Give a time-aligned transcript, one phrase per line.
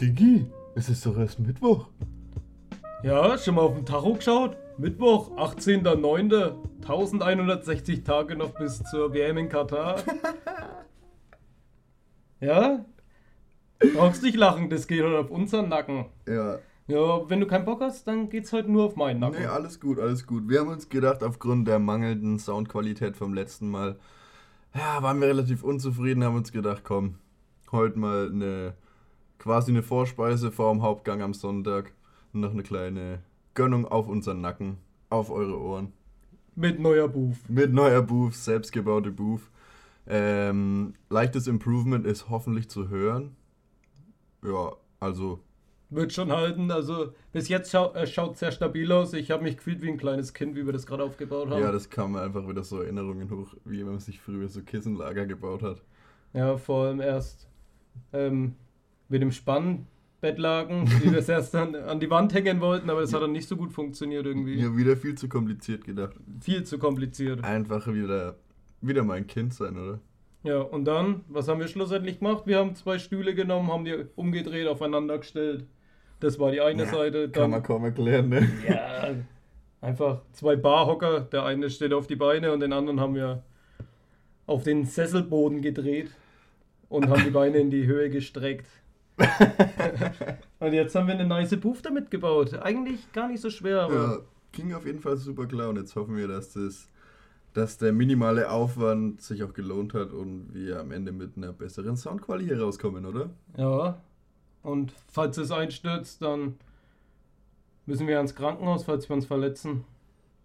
[0.00, 1.88] Digi, es ist doch erst Mittwoch.
[3.02, 4.56] Ja, schon mal auf den Tacho geschaut?
[4.76, 6.54] Mittwoch, 18.09.
[6.82, 9.96] 1160 Tage noch bis zur WM in Katar.
[12.40, 12.84] ja?
[13.94, 16.06] Brauchst nicht lachen, das geht heute auf unseren Nacken.
[16.28, 16.60] Ja.
[16.86, 19.40] Ja, wenn du keinen Bock hast, dann geht's heute nur auf meinen Nacken.
[19.40, 20.48] Nee, alles gut, alles gut.
[20.48, 23.96] Wir haben uns gedacht, aufgrund der mangelnden Soundqualität vom letzten Mal,
[24.74, 27.16] ja, waren wir relativ unzufrieden, haben uns gedacht, komm,
[27.72, 28.74] heute mal eine
[29.38, 31.92] quasi eine Vorspeise vor dem Hauptgang am Sonntag.
[32.32, 33.20] Und noch eine kleine
[33.54, 34.78] Gönnung auf unseren Nacken,
[35.08, 35.92] auf eure Ohren.
[36.54, 37.36] Mit neuer Booth.
[37.48, 39.42] Mit neuer Booth, selbstgebaute Booth.
[40.06, 43.36] Ähm, leichtes Improvement ist hoffentlich zu hören.
[44.42, 45.40] Ja, also
[45.90, 46.70] Wird schon halten.
[46.70, 49.12] Also bis jetzt schau, äh, schaut sehr stabil aus.
[49.14, 51.60] Ich habe mich gefühlt wie ein kleines Kind, wie wir das gerade aufgebaut haben.
[51.62, 55.26] Ja, das kam mir einfach wieder so Erinnerungen hoch, wie man sich früher so Kissenlager
[55.26, 55.82] gebaut hat.
[56.34, 57.48] Ja, vor allem erst
[58.12, 58.54] ähm,
[59.08, 63.12] mit dem Spannbettlaken, wie wir es erst an, an die Wand hängen wollten, aber das
[63.12, 64.60] hat dann nicht so gut funktioniert irgendwie.
[64.60, 66.14] Ja, wieder viel zu kompliziert gedacht.
[66.40, 67.44] Viel zu kompliziert.
[67.44, 68.36] Einfach wieder,
[68.80, 70.00] wieder mal ein Kind sein, oder?
[70.44, 72.44] Ja, und dann, was haben wir schlussendlich gemacht?
[72.46, 75.66] Wir haben zwei Stühle genommen, haben die umgedreht, aufeinander gestellt.
[76.20, 77.28] Das war die eine Ja, Seite.
[77.30, 78.48] Kann man kaum erklären, ne?
[78.68, 79.14] Ja,
[79.80, 81.20] einfach zwei Barhocker.
[81.20, 83.42] Der eine steht auf die Beine und den anderen haben wir
[84.46, 86.10] auf den Sesselboden gedreht
[86.88, 88.66] und haben die Beine in die Höhe gestreckt.
[90.60, 92.54] und jetzt haben wir eine nice Booth damit gebaut.
[92.54, 94.18] Eigentlich gar nicht so schwer, aber Ja,
[94.52, 96.88] ging auf jeden Fall super klar und jetzt hoffen wir, dass das
[97.54, 101.96] dass der minimale Aufwand sich auch gelohnt hat und wir am Ende mit einer besseren
[101.96, 103.30] Soundqualität herauskommen, oder?
[103.56, 103.98] ja.
[104.62, 106.56] Und falls es einstürzt, dann
[107.86, 109.84] müssen wir ans Krankenhaus, falls wir uns verletzen.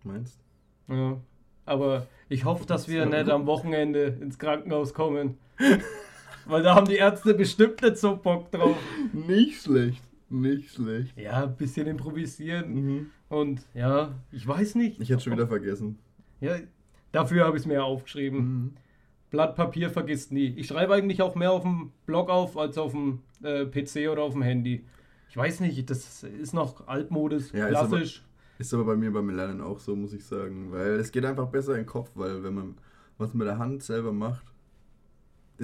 [0.04, 0.40] Meinst?
[0.88, 1.18] Ja.
[1.66, 5.38] Aber ich hoffe, dass wir nicht am Wochenende ins Krankenhaus kommen.
[6.46, 8.78] Weil da haben die Ärzte bestimmt nicht so Bock drauf.
[9.14, 11.18] Nicht schlecht, nicht schlecht.
[11.18, 12.74] Ja, ein bisschen improvisieren.
[12.74, 13.10] Mhm.
[13.30, 15.00] Und ja, ich weiß nicht.
[15.00, 15.98] Ich hätte schon wieder vergessen.
[16.42, 16.58] Ja,
[17.12, 18.40] dafür habe ich es mir aufgeschrieben.
[18.40, 18.74] Mhm.
[19.32, 20.54] Blatt Papier vergisst nie.
[20.58, 24.22] Ich schreibe eigentlich auch mehr auf dem Blog auf als auf dem äh, PC oder
[24.24, 24.86] auf dem Handy.
[25.30, 28.24] Ich weiß nicht, das ist noch altmodisch, Ja, ist aber- klassisch.
[28.60, 30.72] Ist aber bei mir beim Lernen auch so, muss ich sagen.
[30.72, 32.76] Weil es geht einfach besser in den Kopf, weil wenn man
[33.18, 34.46] was mit der Hand selber macht,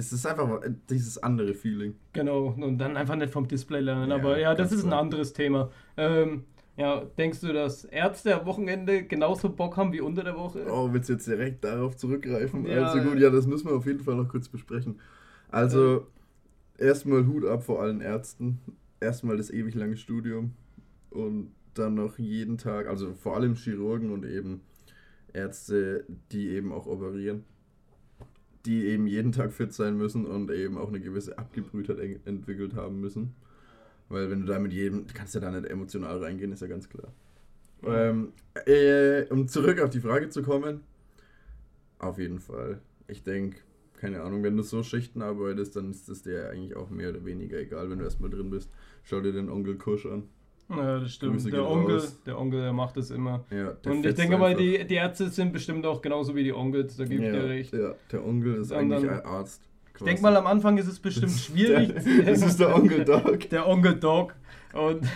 [0.00, 1.94] ist es einfach dieses andere Feeling.
[2.12, 4.10] Genau, und dann einfach nicht vom Display lernen.
[4.10, 5.70] Ja, Aber ja, das ist ein anderes Thema.
[5.96, 6.44] Ähm,
[6.76, 10.66] ja, denkst du, dass Ärzte am Wochenende genauso Bock haben wie unter der Woche?
[10.70, 12.64] Oh, willst du jetzt direkt darauf zurückgreifen?
[12.66, 12.86] Ja.
[12.86, 14.98] Also gut, ja, das müssen wir auf jeden Fall noch kurz besprechen.
[15.50, 16.06] Also,
[16.78, 18.60] erstmal Hut ab vor allen Ärzten.
[19.00, 20.52] Erstmal das ewig lange Studium
[21.10, 24.62] und dann noch jeden Tag, also vor allem Chirurgen und eben
[25.32, 27.44] Ärzte, die eben auch operieren,
[28.66, 32.74] die eben jeden Tag fit sein müssen und eben auch eine gewisse Abgebrühtheit en- entwickelt
[32.74, 33.34] haben müssen.
[34.08, 36.68] Weil wenn du da mit jedem, du kannst ja da nicht emotional reingehen, ist ja
[36.68, 37.12] ganz klar.
[37.84, 38.32] Ähm,
[38.66, 40.80] äh, um zurück auf die Frage zu kommen,
[41.98, 42.80] auf jeden Fall.
[43.08, 43.58] Ich denke,
[43.98, 47.24] keine Ahnung, wenn du so Schichten arbeitest, dann ist es dir eigentlich auch mehr oder
[47.24, 48.70] weniger egal, wenn du erstmal drin bist.
[49.02, 50.24] Schau dir den Onkel Kusch an.
[50.70, 51.34] Ja, das stimmt.
[51.34, 52.22] Grüße Der Onkel, raus.
[52.24, 53.44] der Onkel, der macht das immer.
[53.50, 54.62] Ja, Und ich denke mal, einfach.
[54.62, 57.48] die, die Ärzte sind bestimmt auch genauso wie die Onkels, da gebe ich ja, dir
[57.48, 57.72] recht.
[57.72, 59.62] Ja, der Onkel ist Und eigentlich ein Arzt.
[59.96, 61.92] Ich denke mal, am Anfang ist es bestimmt schwierig.
[61.92, 63.40] Der, das ist der Onkel Doc.
[63.50, 64.34] Der Onkel Dog.
[64.72, 65.06] Und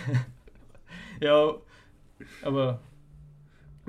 [1.21, 1.55] ja,
[2.43, 2.81] aber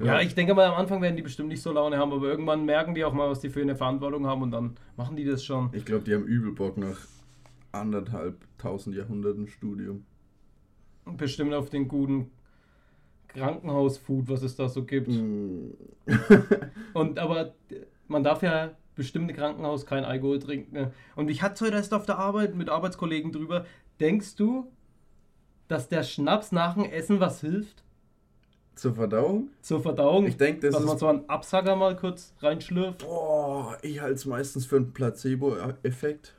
[0.02, 0.20] ja.
[0.20, 2.94] ich denke mal, am Anfang werden die bestimmt nicht so Laune haben, aber irgendwann merken
[2.94, 5.68] die auch mal, was die für eine Verantwortung haben und dann machen die das schon.
[5.72, 6.98] Ich glaube, die haben übel Bock nach
[7.72, 10.04] anderthalb tausend Jahrhunderten Studium.
[11.16, 12.30] Bestimmt auf den guten
[13.28, 15.08] Krankenhausfood, was es da so gibt.
[15.08, 15.70] Mm.
[16.94, 17.54] Und aber
[18.08, 20.74] man darf ja bestimmt im Krankenhaus kein Alkohol trinken.
[20.74, 20.92] Ne?
[21.14, 23.66] Und ich hatte heute erst auf der Arbeit mit Arbeitskollegen drüber.
[24.00, 24.72] Denkst du,
[25.68, 27.84] dass der Schnaps nach dem Essen was hilft?
[28.74, 29.48] Zur Verdauung?
[29.62, 30.26] Zur Verdauung?
[30.26, 31.00] Ich denke, das dass man ist.
[31.00, 32.98] so einen Absacker mal kurz reinschlürft.
[32.98, 36.34] Boah, ich halte es meistens für einen Placebo-Effekt.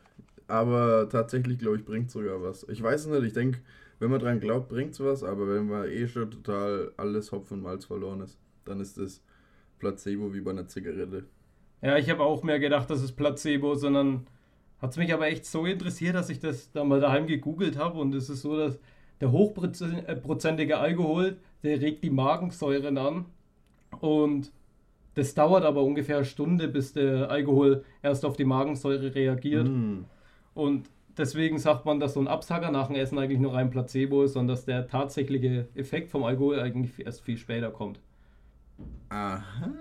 [0.47, 2.63] Aber tatsächlich, glaube ich, bringt sogar was.
[2.69, 3.59] Ich weiß es nicht, ich denke,
[3.99, 7.57] wenn man dran glaubt, bringt es was, aber wenn man eh schon total alles Hopfen
[7.57, 9.21] und Malz verloren ist, dann ist das
[9.79, 11.25] Placebo wie bei einer Zigarette.
[11.81, 14.27] Ja, ich habe auch mehr gedacht, das ist Placebo, sondern
[14.81, 17.99] hat es mich aber echt so interessiert, dass ich das dann mal daheim gegoogelt habe
[17.99, 18.79] und es ist so, dass
[19.21, 23.25] der hochprozentige Alkohol, der regt die Magensäuren an
[23.99, 24.51] und
[25.15, 30.05] das dauert aber ungefähr eine Stunde, bis der Alkohol erst auf die Magensäure reagiert Mm.
[30.53, 34.23] und deswegen sagt man, dass so ein Absacker nach dem Essen eigentlich nur rein Placebo
[34.23, 37.99] ist und dass der tatsächliche Effekt vom Alkohol eigentlich erst viel später kommt.
[39.09, 39.71] Aha.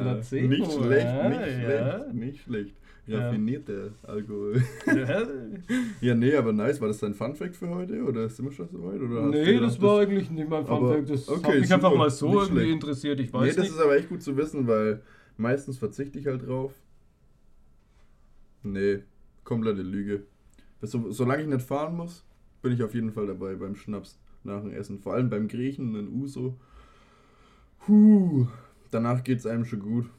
[0.00, 2.00] Placebo, nicht schlecht, ja, nicht ja.
[2.00, 2.74] schlecht, nicht schlecht.
[3.08, 4.62] Raffinierter Alkohol.
[6.00, 6.80] ja, nee, aber nice.
[6.80, 8.02] War das dein Funfact für heute?
[8.02, 9.00] Oder sind wir schon so weit?
[9.00, 11.10] Oder nee, gedacht, das war eigentlich nicht mein Funfact.
[11.10, 12.72] Das okay, hat mich einfach mal so irgendwie schlecht.
[12.72, 13.20] interessiert.
[13.20, 13.74] Ich Nee, weiß das nicht.
[13.76, 15.02] ist aber echt gut zu wissen, weil
[15.36, 16.72] meistens verzichte ich halt drauf.
[18.64, 19.04] Nee,
[19.44, 20.24] komplette Lüge.
[20.82, 22.24] So, solange ich nicht fahren muss,
[22.62, 24.98] bin ich auf jeden Fall dabei beim Schnaps nach dem Essen.
[24.98, 26.56] Vor allem beim Griechen in Uso.
[27.88, 28.46] Huh,
[28.90, 30.10] danach geht's einem schon gut.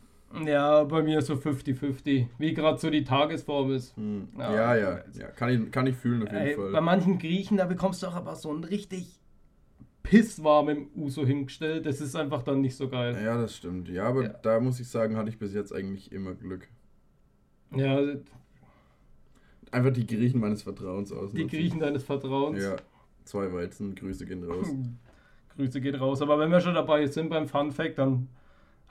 [0.45, 2.27] Ja, bei mir so 50-50.
[2.37, 3.95] Wie gerade so die Tagesform ist.
[3.95, 4.27] Hm.
[4.37, 5.17] Ja, Ja, ja, weiß.
[5.19, 5.27] ja.
[5.27, 6.81] Kann, ich, kann ich fühlen auf jeden Ey, bei Fall.
[6.81, 9.19] manchen Griechen, da bekommst du auch aber so ein richtig
[10.03, 11.85] pisswarmen Uso hingestellt.
[11.85, 13.17] Das ist einfach dann nicht so geil.
[13.23, 13.89] Ja, das stimmt.
[13.89, 14.29] Ja, aber Ja.
[14.29, 16.67] da muss ich sagen, hatte ich bis jetzt eigentlich immer Glück.
[17.75, 17.99] Ja,
[19.71, 21.31] Einfach die Griechen meines Vertrauens aus.
[21.33, 22.63] die Griechen deines Vertrauens.
[22.63, 22.75] Ja,
[23.25, 24.67] zwei Weizen, Grüße gehen raus.
[25.55, 26.21] Grüße geht raus.
[26.21, 28.29] Aber wenn wir schon dabei sind beim Fun Fact, dann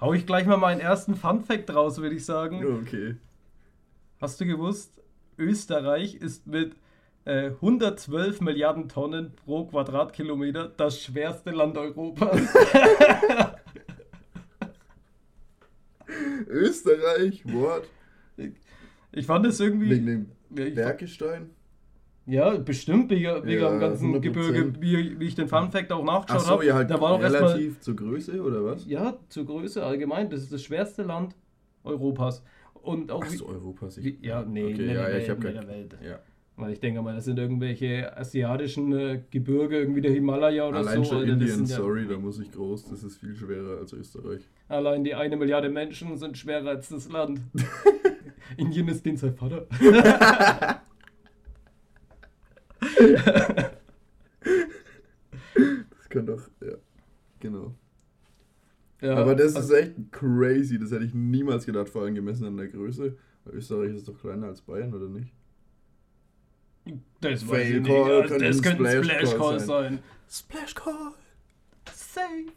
[0.01, 2.65] hau ich gleich mal meinen ersten Fun Fact raus, würde ich sagen.
[2.83, 3.17] Okay.
[4.21, 5.01] Hast du gewusst,
[5.39, 6.77] Österreich ist mit
[7.25, 12.41] äh, 112 Milliarden Tonnen pro Quadratkilometer das schwerste Land Europas.
[16.47, 17.89] Österreich, Wort.
[19.13, 19.91] Ich fand es irgendwie.
[19.91, 21.51] Wegen dem Bergestein?
[22.27, 24.21] ja, bestimmt wegen, wegen Ja, am ganzen 100%.
[24.21, 26.67] Gebirge, wie, wie ich den Fun Fact auch nachgeschaut Achso, habe.
[26.67, 28.85] ja, halt da war doch relativ zur Größe, oder was?
[28.87, 30.29] Ja, zur Größe allgemein.
[30.29, 31.35] Das ist das schwerste Land
[31.85, 32.43] Europas.
[32.83, 34.05] Und auch Achso, Europa sich.
[34.05, 35.97] wie, ja, nee, Okay, nicht ja, der ja, ich nicht kein- der Welt.
[36.05, 36.19] Ja.
[36.59, 41.05] Weil ich denke mal, das sind irgendwelche asiatischen äh, Gebirge, irgendwie der Himalaya oder Allein
[41.05, 41.11] so.
[41.11, 44.49] schon Alter, Indien, sorry, da muss ich groß, das ist viel schwerer als Österreich.
[44.69, 47.41] Allein die eine Milliarde Menschen sind schwerer als das Land.
[48.57, 49.67] Indien ist den sein Vater.
[55.57, 56.75] Das kann doch, ja,
[57.41, 57.75] genau.
[59.01, 62.47] Ja, Aber das ist also, echt crazy, das hätte ich niemals gedacht, vor allem gemessen
[62.47, 63.17] an der Größe.
[63.45, 65.33] Weil Österreich ist doch kleiner als Bayern, oder nicht?
[67.21, 67.87] das, weiß ich nicht.
[67.89, 69.69] Call Also, könnte das ein könnte ein Splash Call sein.
[69.69, 69.99] sein.
[70.29, 71.13] Splash Call!
[71.93, 72.53] Safe.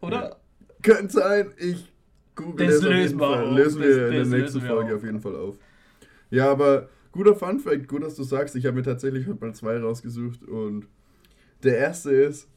[0.00, 0.40] Oder?
[0.82, 1.91] Könnte sein, ich
[2.34, 4.98] google Das lösen wir auf, Lösen wir das- in der nächsten Folge auf.
[4.98, 5.58] auf jeden Fall auf.
[6.30, 8.56] Ja, aber guter Fun Fact, gut, dass du sagst.
[8.56, 10.86] Ich habe mir tatsächlich heute mal zwei rausgesucht und
[11.62, 12.48] der erste ist,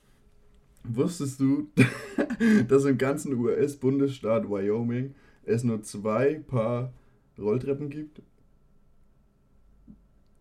[0.84, 1.68] wusstest du,
[2.68, 5.14] dass im ganzen US-Bundesstaat Wyoming
[5.44, 6.94] es nur zwei Paar
[7.38, 8.22] Rolltreppen gibt?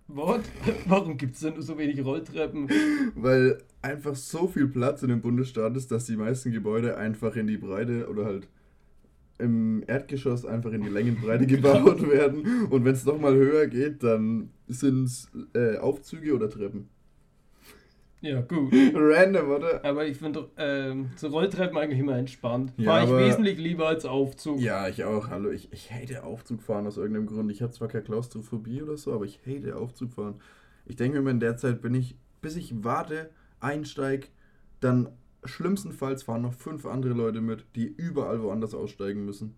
[0.07, 0.43] What?
[0.87, 2.69] Warum gibt es denn so wenig Rolltreppen?
[3.15, 7.47] Weil einfach so viel Platz in dem Bundesstaat ist, dass die meisten Gebäude einfach in
[7.47, 8.49] die Breite oder halt
[9.39, 12.67] im Erdgeschoss einfach in die Längenbreite gebaut werden.
[12.71, 16.89] Und wenn es nochmal höher geht, dann sind es äh, Aufzüge oder Treppen.
[18.25, 18.73] Ja, gut.
[18.95, 19.85] Random, oder?
[19.85, 22.73] Aber ich finde ähm, so Rolltreppen eigentlich immer entspannt.
[22.79, 24.61] Ja, Fahre ich wesentlich lieber als Aufzug.
[24.61, 25.29] Ja, ich auch.
[25.29, 27.51] Hallo, ich, ich hate Aufzugfahren aus irgendeinem Grund.
[27.51, 30.37] Ich habe zwar keine Klaustrophobie oder so, aber ich hate Aufzugfahren.
[30.87, 33.29] Ich denke mir immer, in der Zeit bin ich, bis ich warte,
[33.61, 34.31] einsteig,
[34.81, 35.09] dann
[35.44, 39.55] schlimmstenfalls fahren noch fünf andere Leute mit, die überall woanders aussteigen müssen.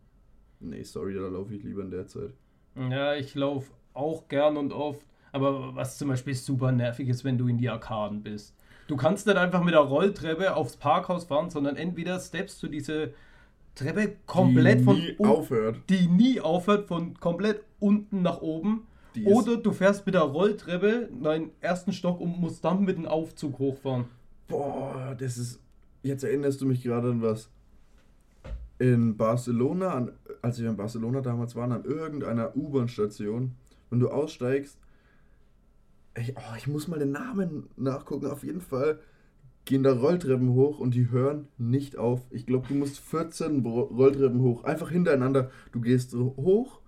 [0.60, 2.32] Nee, sorry, da laufe ich lieber in der Zeit.
[2.74, 5.04] Ja, ich laufe auch gern und oft.
[5.32, 8.54] Aber was zum Beispiel super nervig ist, wenn du in die Arkaden bist.
[8.88, 13.12] Du kannst nicht einfach mit der Rolltreppe aufs Parkhaus fahren, sondern entweder steppst du diese
[13.74, 15.80] Treppe komplett die von nie aufhört.
[15.90, 18.86] die nie aufhört, von komplett unten nach oben.
[19.14, 22.96] Die Oder du fährst mit der Rolltreppe in deinen ersten Stock und musst dann mit
[22.96, 24.06] dem Aufzug hochfahren.
[24.48, 25.60] Boah, das ist.
[26.06, 27.50] Jetzt erinnerst du mich gerade an was.
[28.78, 33.52] In Barcelona, an, als wir in Barcelona damals waren, an irgendeiner U-Bahn-Station,
[33.90, 34.78] wenn du aussteigst,
[36.14, 39.00] ey, oh, ich muss mal den Namen nachgucken, auf jeden Fall
[39.64, 42.20] gehen da Rolltreppen hoch und die hören nicht auf.
[42.30, 45.50] Ich glaube, du musst 14 Bro- Rolltreppen hoch, einfach hintereinander.
[45.72, 46.80] Du gehst hoch,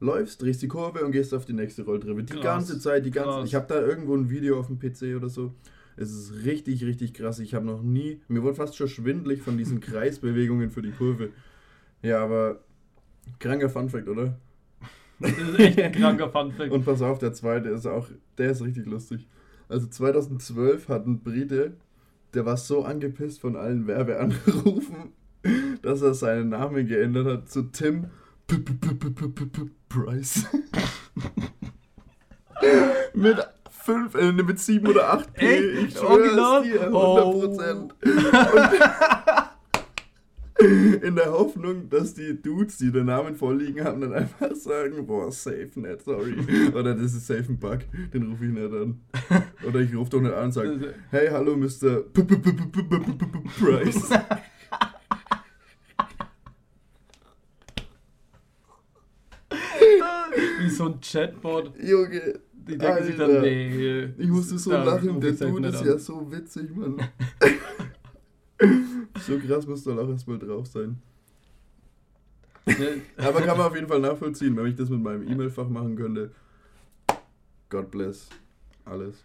[0.00, 2.22] läufst, drehst die Kurve und gehst auf die nächste Rolltreppe.
[2.24, 3.48] Die Krass, ganze Zeit, die ganze krass.
[3.48, 5.52] Ich habe da irgendwo ein Video auf dem PC oder so.
[5.96, 7.38] Es ist richtig, richtig krass.
[7.38, 8.20] Ich habe noch nie.
[8.28, 11.30] Mir wurde fast schon schwindlig von diesen Kreisbewegungen für die Kurve.
[12.02, 12.60] Ja, aber
[13.38, 14.38] kranker Funfact, oder?
[15.20, 16.72] Das ist echt ein kranker Funfact.
[16.72, 18.08] Und pass auf, der zweite ist auch.
[18.38, 19.26] Der ist richtig lustig.
[19.68, 21.76] Also 2012 hat ein Brite,
[22.34, 25.12] der war so angepisst von allen Werbeanrufen,
[25.82, 28.06] dass er seinen Namen geändert hat zu Tim
[29.88, 30.46] Price.
[33.14, 33.36] mit
[33.84, 35.46] 5, äh, mit 7 oder 8 P.
[35.46, 35.88] Echt?
[35.88, 37.90] Ich schwöre es dir, 100%.
[38.02, 38.24] Oh.
[41.02, 45.30] in der Hoffnung, dass die Dudes, die den Namen vorliegen haben, dann einfach sagen, boah,
[45.30, 46.34] safe net, sorry.
[46.74, 47.80] Oder das ist safe ein Bug,
[48.12, 49.00] den rufe ich nicht an.
[49.66, 52.04] Oder ich rufe doch nicht an und sage, hey, hallo, Mr.
[53.58, 54.10] Price.
[60.60, 61.72] Wie so ein Chatbot.
[61.82, 62.40] Junge.
[62.66, 63.42] Die denken sich dann, Alter.
[63.42, 64.04] nee.
[64.16, 66.96] ich musste so lachen, der Dude ist ja so witzig, Mann.
[69.20, 71.00] so krass muss doch auch erstmal drauf sein.
[73.18, 76.30] Aber kann man auf jeden Fall nachvollziehen, wenn ich das mit meinem E-Mail-Fach machen könnte.
[77.68, 78.30] God bless.
[78.86, 79.22] Alles.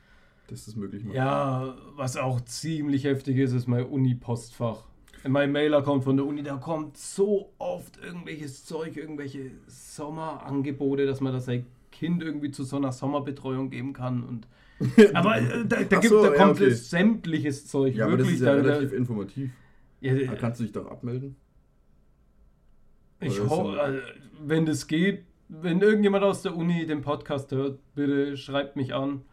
[0.47, 1.15] Dass das möglich macht.
[1.15, 4.85] Ja, was auch ziemlich heftig ist, ist mein Uni-Postfach.
[5.23, 11.21] In meinem Mail-Account von der Uni, da kommt so oft irgendwelches Zeug, irgendwelche Sommerangebote, dass
[11.21, 11.65] man das sein
[11.99, 14.23] Kind irgendwie zu so einer Sommerbetreuung geben kann.
[14.23, 14.47] Und
[15.13, 16.71] aber äh, da, da, gibt, so, da ja, kommt okay.
[16.71, 17.93] sämtliches Zeug.
[17.95, 18.39] Ja, aber das wirklich.
[18.39, 19.51] ist ja da, da, relativ informativ.
[19.99, 21.35] ja, Da kannst du dich doch abmelden.
[23.19, 23.99] Ich Oder ist hoffe, so- also,
[24.45, 29.23] wenn das geht, wenn irgendjemand aus der Uni den Podcast hört, bitte schreibt mich an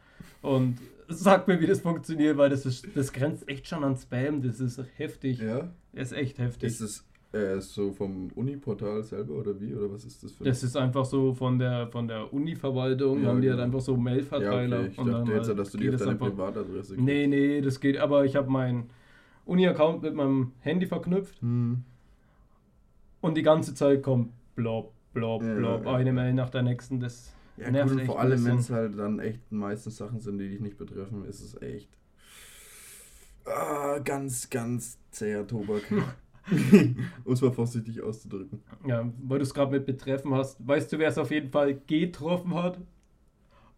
[0.43, 4.43] und sagt mir, wie das funktioniert, weil das ist, das grenzt echt schon an Spam.
[4.43, 5.39] Das ist heftig.
[5.39, 5.71] Ja.
[5.93, 6.67] Das ist echt heftig.
[6.67, 7.05] Ist es
[7.37, 9.75] äh, so vom Uni-Portal selber oder wie?
[9.75, 13.29] Oder was ist das für Das ist einfach so von der von der Uni-Verwaltung, Ja,
[13.29, 13.67] haben die halt genau.
[13.67, 14.79] einfach so Ja, Mail-Verteiler.
[14.81, 14.89] okay.
[14.93, 17.05] Ich und dachte dann jetzt, halt dass du die auf das deine einfach- Privatadresse kriegst.
[17.07, 18.91] Nee, nee, das geht, aber ich habe meinen
[19.45, 21.85] Uni-Account mit meinem Handy verknüpft Hm.
[23.21, 26.13] und die ganze Zeit kommt blob, blob, Ja, blob, ja, eine ja.
[26.13, 27.01] Mail nach der nächsten.
[27.01, 30.21] Das Ja, nervt und echt vor ein allem, wenn es halt dann echt meistens Sachen
[30.21, 31.89] sind, die dich nicht betreffen, ist es echt
[33.45, 35.83] ah, ganz, ganz zäher Tobak.
[37.25, 38.63] um es mal vorsichtig auszudrücken.
[38.87, 40.67] Ja, weil du es gerade mit betreffen hast.
[40.67, 42.81] Weißt du, wer es auf jeden Fall getroffen hat?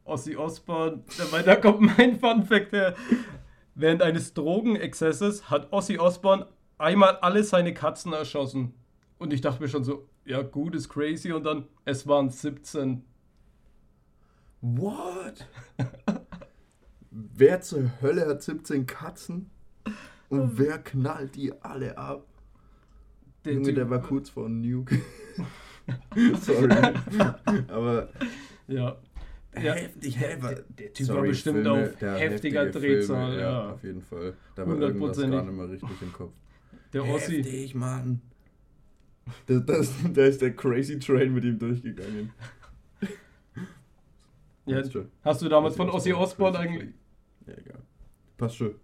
[0.05, 1.05] Ossi Osborn.
[1.31, 2.95] Weil da kommt mein Fun Fact her.
[3.75, 6.45] Während eines Drogenexzesses hat Ossi Osborn
[6.79, 8.75] einmal alle seine Katzen erschossen.
[9.19, 11.33] Und ich dachte mir schon so, ja gut, ist crazy.
[11.33, 13.05] Und dann, es waren 17.
[14.61, 15.47] What?
[17.11, 19.51] wer zur Hölle hat 17 Katzen?
[20.29, 22.28] Und wer knallt die alle ab?
[23.45, 25.01] Der Junge, Typ- der war kurz vor Nuke.
[26.41, 26.69] Sorry.
[27.69, 28.09] Aber
[28.67, 28.97] Ja.
[29.55, 30.41] Ja, heftig, heftig.
[30.51, 33.29] der, der Typ Sorry, war bestimmt Filme, auf der heftiger heftige Drehzahl.
[33.31, 33.73] Filme, ja.
[33.73, 34.35] auf jeden Fall.
[34.55, 36.33] Da war irgendwas nicht mal richtig im Kopf.
[36.93, 37.43] Der Ossi.
[37.43, 38.21] Heftig, Mann.
[39.47, 42.31] Das, das, da ist der Crazy Train mit ihm durchgegangen.
[44.67, 44.83] Ja,
[45.23, 46.95] hast du damals von Ozzy Ossi Osborn Crazy eigentlich.
[47.47, 47.83] Ja, egal.
[48.37, 48.75] Passt schon.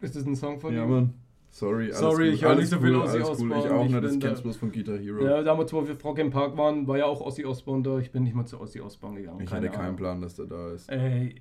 [0.00, 0.90] Ist das ein Song von ja, ihm?
[0.90, 1.14] Mann.
[1.50, 2.34] Sorry, alles Sorry, gut.
[2.34, 3.22] ich höre nicht so viel cool, Ozzy cool.
[3.22, 3.54] Ich Osbourne.
[3.56, 5.24] auch Ich nicht, das kennst du bloß von Guitar Hero.
[5.24, 7.98] Ja, damals, wo wir Frog im Park waren, war ja auch Ossi Osborn da.
[7.98, 9.40] Ich bin nicht mal zu Ossi Osborn gegangen.
[9.40, 9.96] ich keine hatte keinen Ahnung.
[9.96, 10.90] Plan, dass der da ist.
[10.90, 11.40] Ey,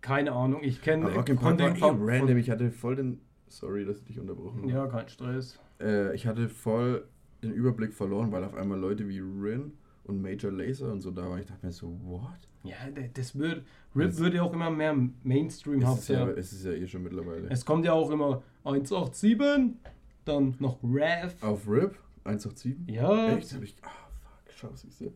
[0.00, 0.60] keine Ahnung.
[0.62, 2.36] Ich kenne Rock im Park war eh random.
[2.38, 3.20] Ich hatte voll den...
[3.48, 4.72] Sorry, dass ich dich unterbrochen habe.
[4.72, 5.58] Ja, kein Stress.
[5.80, 7.04] Äh, ich hatte voll
[7.42, 9.72] den Überblick verloren, weil auf einmal Leute wie Rin
[10.04, 11.40] und Major Lazer und so da waren.
[11.40, 12.48] Ich dachte mir so, what?
[12.64, 12.76] Ja,
[13.14, 13.64] das wird.
[13.94, 16.86] Rip Das- würde ja auch immer mehr Mainstream Es ist, ja, es ist ja eh
[16.86, 17.48] schon mittlerweile.
[17.50, 19.76] Es kommt ja auch immer 187,
[20.24, 21.34] dann noch Rev.
[21.44, 22.76] Auf RIP 187?
[22.86, 23.36] Ja.
[23.36, 23.52] Echt?
[23.54, 23.74] Hab ich.
[23.82, 23.88] Ah,
[24.22, 25.12] fuck, schau, siehst du.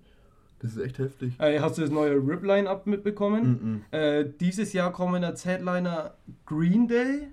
[0.59, 1.39] Das ist echt heftig.
[1.39, 3.85] Äh, hast du das neue Rip-Line-Up mitbekommen?
[3.91, 3.99] Mhm.
[3.99, 6.15] Äh, dieses Jahr kommen als Headliner
[6.47, 7.29] Green Day,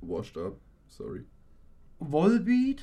[0.00, 0.56] Washed up.
[0.88, 1.24] Sorry.
[2.00, 2.82] Volbeat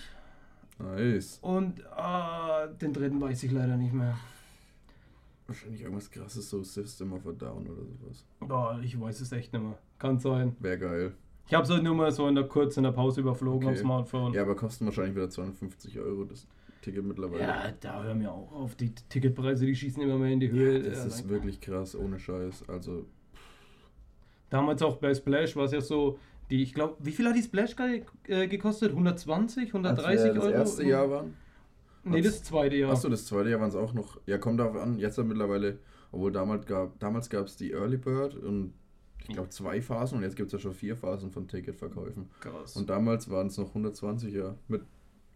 [0.78, 1.40] Nice.
[1.42, 4.18] und ah, den dritten weiß ich leider nicht mehr.
[5.48, 8.26] Wahrscheinlich irgendwas krasses, so System of a Down oder sowas.
[8.40, 9.78] Boah, ich weiß es echt nicht mehr.
[10.00, 10.56] Kann sein.
[10.60, 11.14] Wäre geil.
[11.48, 13.78] Ich habe es halt nur mal so in der kurz in der Pause überflogen Okay.
[13.78, 14.34] am Smartphone.
[14.34, 16.48] Ja, aber kosten wahrscheinlich wieder 250 Euro das
[16.82, 17.44] Ticket mittlerweile.
[17.44, 18.76] Ja, da hören wir auch auf.
[18.76, 20.82] Die Ticketpreise, die schießen immer mehr in die Höhe.
[20.82, 22.68] das Ja, ist wirklich krass, ohne Scheiß.
[22.68, 23.06] Also,
[24.50, 26.18] Damals auch bei Splash war es ja so,
[26.50, 28.92] die, ich glaube, wie viel hat die Splash ge äh, gekostet?
[28.92, 30.54] 120, 130 als wir das Euro?
[30.54, 31.34] erste Jahr waren.
[32.04, 32.92] Nee, das zweite Jahr.
[32.92, 34.20] Achso, das zweite Jahr waren es auch noch.
[34.28, 35.00] Ja, kommt darauf an.
[35.00, 35.80] Jetzt ja mittlerweile,
[36.12, 38.74] obwohl damals gab damals gab es die Early Bird und
[39.28, 42.30] ich glaube zwei Phasen und jetzt gibt es ja schon vier Phasen von Ticketverkäufen.
[42.40, 42.76] Krass.
[42.76, 44.56] Und damals waren es noch 120, ja.
[44.68, 44.84] Mit,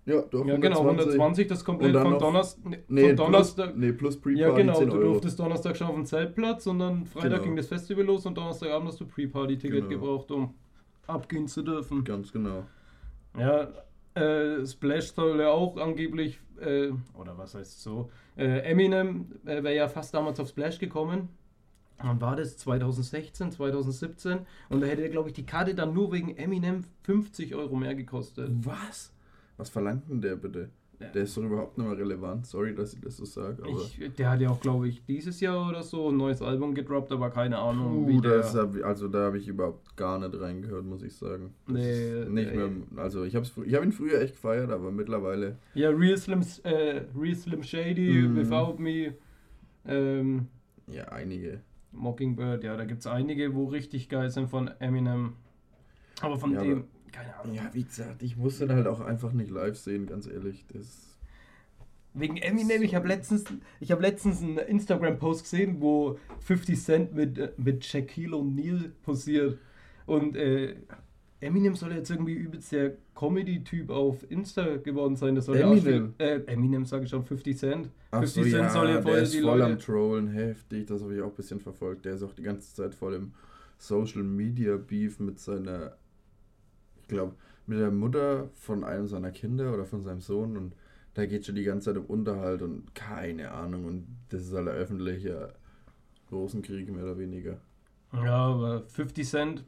[0.05, 3.71] ja, doch, ja, genau, 120, das komplett von, Donnerstag, nee, Donnerstag.
[3.71, 5.03] Plus, nee, plus Pre-Party ja, genau, 10 du Euro.
[5.13, 7.43] durftest Donnerstag schon auf den Zeltplatz und dann Freitag Genau.
[7.43, 9.89] ging das Festival los und Donnerstagabend hast du Pre-Party-Ticket Genau.
[9.89, 10.53] gebraucht, um
[11.09, 12.03] abgehen zu dürfen.
[12.03, 12.65] Ganz genau.
[13.37, 13.69] Ja,
[14.15, 19.75] äh, Splash soll ja auch angeblich, äh, oder was heißt so, äh, Eminem äh, wäre
[19.75, 21.29] ja fast damals auf Splash gekommen.
[22.01, 22.57] Wann war das?
[22.57, 24.39] 2016, 2017?
[24.69, 28.49] Und da hätte, glaube ich, die Karte dann nur wegen Eminem 50 Euro mehr gekostet.
[28.65, 29.11] Was?
[29.57, 30.69] Was verlangt denn der bitte?
[30.99, 32.45] Der ist doch überhaupt nicht mehr relevant.
[32.45, 33.63] Sorry, dass ich das so sage.
[33.69, 37.11] Ich, der hat ja auch, glaube ich, dieses Jahr oder so ein neues Album gedroppt,
[37.13, 38.37] aber keine Ahnung, Puh, wie der...
[38.39, 41.53] das hab, also da habe ich überhaupt gar nicht reingehört, muss ich sagen.
[41.67, 42.69] Das Nee, ist nicht mehr.
[42.97, 45.57] Also ich habe ich hab ihn früher echt gefeiert, aber mittlerweile.
[45.73, 48.35] Ja, Real Slim, äh, Real Slim Shady, Mhm.
[48.35, 49.13] Without Me,
[49.87, 50.47] ähm,
[50.87, 51.61] Ja, einige.
[51.91, 55.33] Mockingbird, ja, da gibt es einige, wo richtig geil sind von Eminem.
[56.21, 57.55] Aber von Ja, dem, aber- keine Ahnung.
[57.55, 60.65] Ja, wie gesagt, ich muss den halt auch einfach nicht live sehen, ganz ehrlich.
[60.73, 61.17] Das
[62.13, 63.43] Wegen Eminem, ich habe letztens,
[63.79, 69.57] ich hab letztens einen Instagram-Post gesehen, wo 50 Cent mit, äh, mit Shaquille O'Neal posiert.
[70.05, 70.75] Und äh,
[71.41, 75.35] Eminem soll jetzt irgendwie übelst der Comedy-Typ auf Insta geworden sein.
[75.35, 76.13] Das soll Eminem?
[76.19, 77.89] Ja äh, Eminem sage ich schon, 50 Cent.
[78.11, 80.27] Ach 50 so, Cent ja, soll ja voll der ist die voll Leute- am Trollen,
[80.29, 82.05] heftig, das habe ich auch ein bisschen verfolgt.
[82.05, 83.33] Der ist auch die ganze Zeit voll im
[83.77, 85.95] Social Media Beef mit seiner,
[87.09, 87.33] glaube,
[87.67, 90.73] mit der Mutter von einem seiner Kinder oder von seinem Sohn und
[91.13, 94.67] da geht schon die ganze Zeit um Unterhalt und keine Ahnung und das ist halt
[94.69, 95.53] ein öffentlicher
[96.31, 97.57] Rosenkrieg mehr oder weniger.
[98.13, 99.63] Ja, aber 50 Cent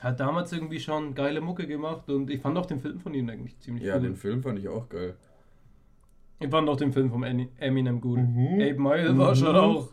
[0.00, 3.28] hat damals irgendwie schon geile Mucke gemacht und ich fand auch den Film von ihm
[3.28, 4.02] eigentlich ziemlich Ja, cool.
[4.02, 5.14] den Film fand ich auch geil.
[6.38, 8.18] Ich fand auch den Film von Eminem gut.
[8.18, 8.60] Mhm.
[8.60, 9.36] Ape Mile war Mhm.
[9.36, 9.92] schon auch,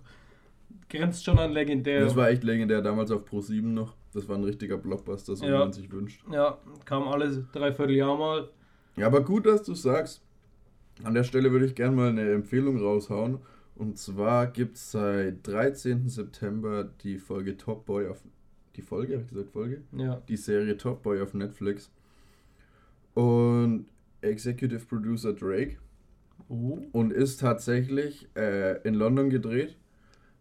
[0.90, 2.00] grenzt schon an legendär.
[2.06, 3.97] Das war echt legendär, damals auf Pro 7 noch.
[4.14, 5.60] Das war ein richtiger Blockbuster, so wie Ja.
[5.60, 6.24] man sich wünscht.
[6.32, 8.50] ja, kam alle dreiviertel Jahr mal.
[8.96, 10.22] Ja, aber gut, dass du sagst.
[11.04, 13.38] An der Stelle würde ich gerne mal eine Empfehlung raushauen.
[13.76, 16.10] Und zwar gibt es seit 13.
[16.10, 18.24] September die Folge Top Boy auf.
[18.76, 19.84] Die Folge, habe ich gesagt Folge?
[19.92, 20.22] Ja.
[20.28, 21.92] Die Serie Top Boy auf Netflix.
[23.14, 23.86] Und
[24.22, 25.78] Executive Producer Drake.
[26.50, 26.80] Oh.
[26.92, 29.76] Und ist tatsächlich äh, in London gedreht.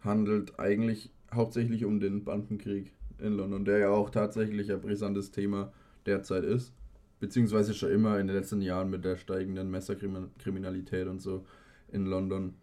[0.01, 5.73] Handelt eigentlich hauptsächlich um den Bandenkrieg in London, der ja auch tatsächlich ein brisantes Thema
[6.05, 6.73] derzeit ist.
[7.19, 11.47] Beziehungsweise schon immer in den letzten Jahren mit der steigenden Messerkriminalität und so
[11.89, 12.55] in London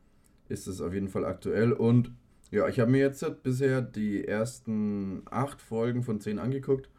[0.49, 1.71] ist es auf jeden Fall aktuell.
[1.71, 2.11] Und
[2.51, 6.89] ja, ich habe mir jetzt bisher die ersten acht Folgen von zehn angeguckt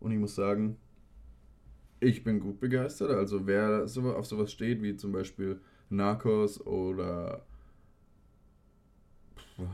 [0.00, 0.78] und ich muss sagen,
[2.00, 3.10] ich bin gut begeistert.
[3.10, 7.44] Also wer auf sowas steht, wie zum Beispiel Narcos oder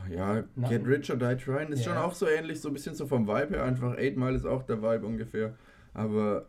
[0.09, 1.93] ja, Na- Get Rich or Die Trying ist Ja.
[1.93, 3.63] schon auch so ähnlich, so ein bisschen so vom Vibe her.
[3.63, 5.53] Einfach 8 Mile ist auch der Vibe ungefähr.
[5.93, 6.45] Aber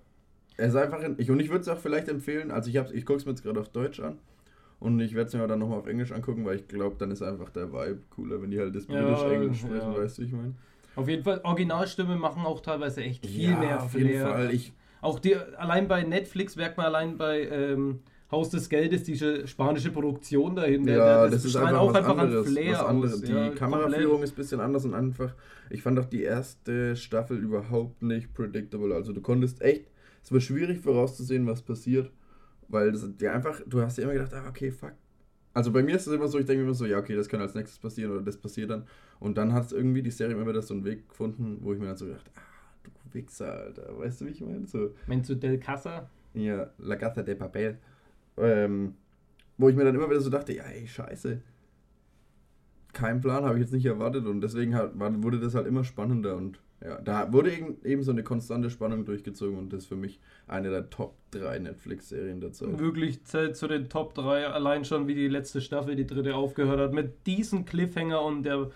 [0.57, 2.93] er ist einfach, in, ich, und ich würde es auch vielleicht empfehlen, also ich, hab's-
[2.93, 4.19] ich gucke es mir jetzt gerade auf Deutsch an
[4.79, 7.23] und ich werde es mir dann nochmal auf Englisch angucken, weil ich glaube, dann ist
[7.23, 9.99] einfach der Vibe cooler, wenn die halt das Ja, britisch-englisch sprechen, ja.
[9.99, 10.55] weißt du, ich meine?
[10.97, 14.27] Auf jeden Fall, Originalstimmen machen auch teilweise echt viel mehr auf jeden Flair.
[14.27, 14.53] Fall.
[14.53, 19.47] Ich, Auch die, allein bei Netflix merkt man allein bei ähm, Haus des Geldes diese
[19.49, 20.93] spanische Produktion dahinter.
[20.93, 22.47] Ja, Der- das, ist einfach, auch was einfach anderes.
[22.47, 23.21] an Flair was anderes.
[23.23, 24.25] Die ja, Kameraführung komplett.
[24.25, 25.35] ist ein bisschen anders und einfach,
[25.69, 28.95] ich fand auch die erste Staffel überhaupt nicht predictable.
[28.95, 29.87] Also du konntest echt,
[30.23, 32.11] es war schwierig vorauszusehen, was passiert,
[32.69, 34.93] weil das, dir einfach, du hast dir immer gedacht, ah, okay, fuck.
[35.53, 37.40] Also bei mir ist es immer so, ich denke immer so, ja, okay, das kann
[37.40, 38.85] als nächstes passieren oder das passiert dann.
[39.19, 41.81] Und dann hat es irgendwie die Serie immer wieder so einen Weg gefunden, wo ich
[41.81, 42.40] mir dann so gedacht, ah,
[42.85, 44.69] du Wichser, Alter, weißt du, wie ich meine?
[44.69, 46.09] So, Menzo del Casa.
[46.35, 47.79] ja, La Casa de Papel.
[48.40, 48.94] Ähm,
[49.59, 51.40] wo ich mir dann immer wieder so dachte, ja, ey, scheiße.
[52.92, 56.37] Kein Plan, habe ich jetzt nicht erwartet und deswegen halt, wurde das halt immer spannender
[56.37, 59.96] und ja, da wurde eben, eben so eine konstante Spannung durchgezogen und das ist für
[59.96, 62.79] mich eine der Top 3 Netflix-Serien der Zeit.
[62.79, 66.81] Wirklich zählt zu den Top 3, allein schon wie die letzte Staffel, die dritte, aufgehört
[66.81, 66.92] hat.
[66.94, 68.70] Mit diesem Cliffhanger und der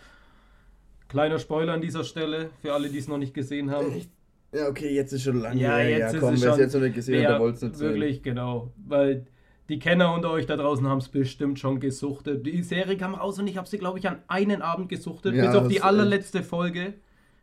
[1.09, 3.90] kleiner Spoiler an dieser Stelle, für alle, die es noch nicht gesehen haben.
[3.92, 4.11] Echt?
[4.53, 5.61] Ja, okay, jetzt ist schon lange.
[5.61, 5.88] Ja, her.
[5.90, 7.57] jetzt ja, ist komm, wer es schon- jetzt noch nicht gesehen hat, Wer der wollte
[7.57, 7.88] es nicht sehen.
[7.88, 8.72] Wirklich, genau.
[8.87, 9.27] Weil
[9.68, 12.44] die Kenner unter euch da draußen haben es bestimmt schon gesuchtet.
[12.44, 15.35] Die Serie kam raus und ich habe sie, glaube ich, an einen Abend gesuchtet.
[15.35, 16.94] Ja, bis auf die allerletzte Folge.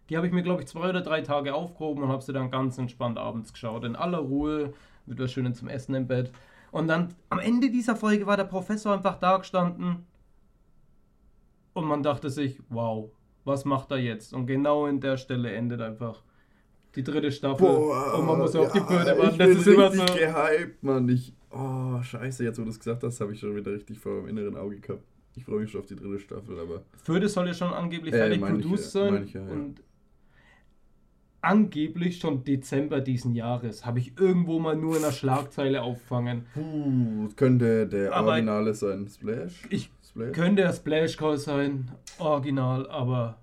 [0.10, 2.52] Die habe ich mir, glaube ich, zwei oder drei Tage aufgehoben und habe sie dann
[2.52, 3.86] ganz entspannt abends geschaut.
[3.86, 4.74] In aller Ruhe,
[5.06, 6.32] mit was Schönes zum Essen im Bett.
[6.72, 10.06] Und dann am Ende dieser Folge war der Professor einfach da gestanden.
[11.74, 13.10] Und man dachte sich, wow,
[13.46, 14.34] was macht er jetzt?
[14.34, 16.22] Und genau in der Stelle endet einfach
[16.96, 17.68] die dritte Staffel.
[17.68, 19.38] Boah, und man muss auf die ja, vierte warten.
[19.38, 20.06] Das ist immer so.
[20.06, 21.10] gehypt, Mann.
[21.10, 24.22] Ich, oh, scheiße, jetzt wo du es gesagt hast, habe ich schon wieder richtig vor
[24.22, 25.04] dem inneren Auge gehabt.
[25.36, 28.18] Ich freue mich schon auf die dritte Staffel, aber Vierte soll ja schon angeblich Äh,
[28.18, 29.28] fertig produced sein.
[29.34, 29.50] ja, ja.
[29.52, 29.82] Und
[31.42, 33.86] angeblich schon Dezember diesen Jahres.
[33.86, 36.46] Habe ich irgendwo mal nur in einer Schlagzeile auffangen.
[36.54, 39.08] Puh, könnte der Aber- Originale sein.
[39.08, 39.64] Splash?
[39.70, 40.34] Ich Splash?
[40.34, 43.38] könnte der Splash Call sein, original, aber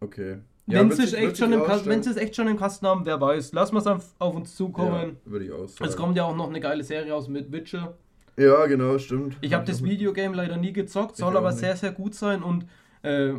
[0.00, 0.38] Okay.
[0.76, 1.96] Wenn wird sie es sich- wird echt schon sich im Kasten, rausstellen.
[1.96, 3.52] wenn sie es echt schon im Kasten haben, wer weiß.
[3.52, 5.16] Lass mal es auf, auf uns zukommen.
[5.24, 5.84] Ja, würde ich auch sagen.
[5.90, 7.96] Es kommt ja auch noch eine geile Serie aus mit Witcher.
[8.36, 9.36] Ja, genau, stimmt.
[9.40, 11.58] Ich habe das Videogame leider nie gezockt, soll aber nicht.
[11.60, 12.42] sehr, sehr gut sein.
[12.42, 12.66] Und
[13.02, 13.32] äh,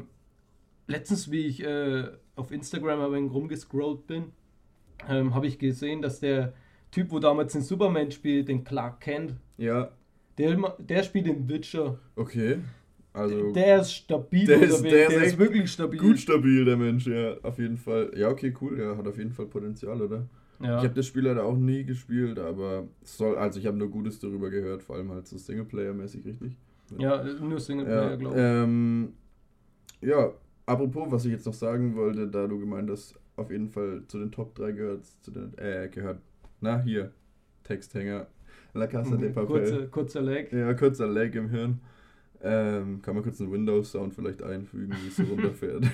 [0.88, 4.32] letztens, wie ich äh, auf Instagram ein wenig rumgescrollt bin,
[5.08, 6.54] ähm, habe ich gesehen, dass der
[6.92, 9.90] Typ, wo damals den Superman spielt, den Clark Kent, Ja,
[10.38, 12.00] der, der spielt den Witcher.
[12.16, 12.58] okay.
[13.14, 16.00] Also Der ist stabil Der ist- der ist der ist wirklich stabil.
[16.00, 18.12] gut stabil, der Mensch, ja, auf jeden Fall.
[18.16, 20.28] Ja, okay, cool, ja, hat auf jeden Fall Potenzial, oder?
[20.62, 20.78] Ja.
[20.78, 24.20] Ich habe das Spiel leider auch nie gespielt, aber soll, also ich habe nur Gutes
[24.20, 26.58] darüber gehört, vor allem halt so Singleplayer-mäßig, richtig?
[26.98, 28.42] ja, nur Singleplayer, Ja, glaube ich.
[28.44, 29.14] ähm,
[30.02, 30.32] ja,
[30.66, 34.20] apropos, was ich jetzt noch sagen wollte, da du gemeint hast, auf jeden Fall zu
[34.20, 36.20] den Top 3 gehört, zu den, äh, gehört,
[36.62, 37.12] na hier,
[37.64, 38.28] Texthänger.
[38.74, 39.48] La Casa de Papel.
[39.48, 40.52] Kurze, kurzer Leg.
[40.54, 41.80] Ja, kurzer Lag im Hirn.
[42.42, 45.86] Ähm, kann man kurz einen Windows-Sound vielleicht einfügen, wie es so runterfährt.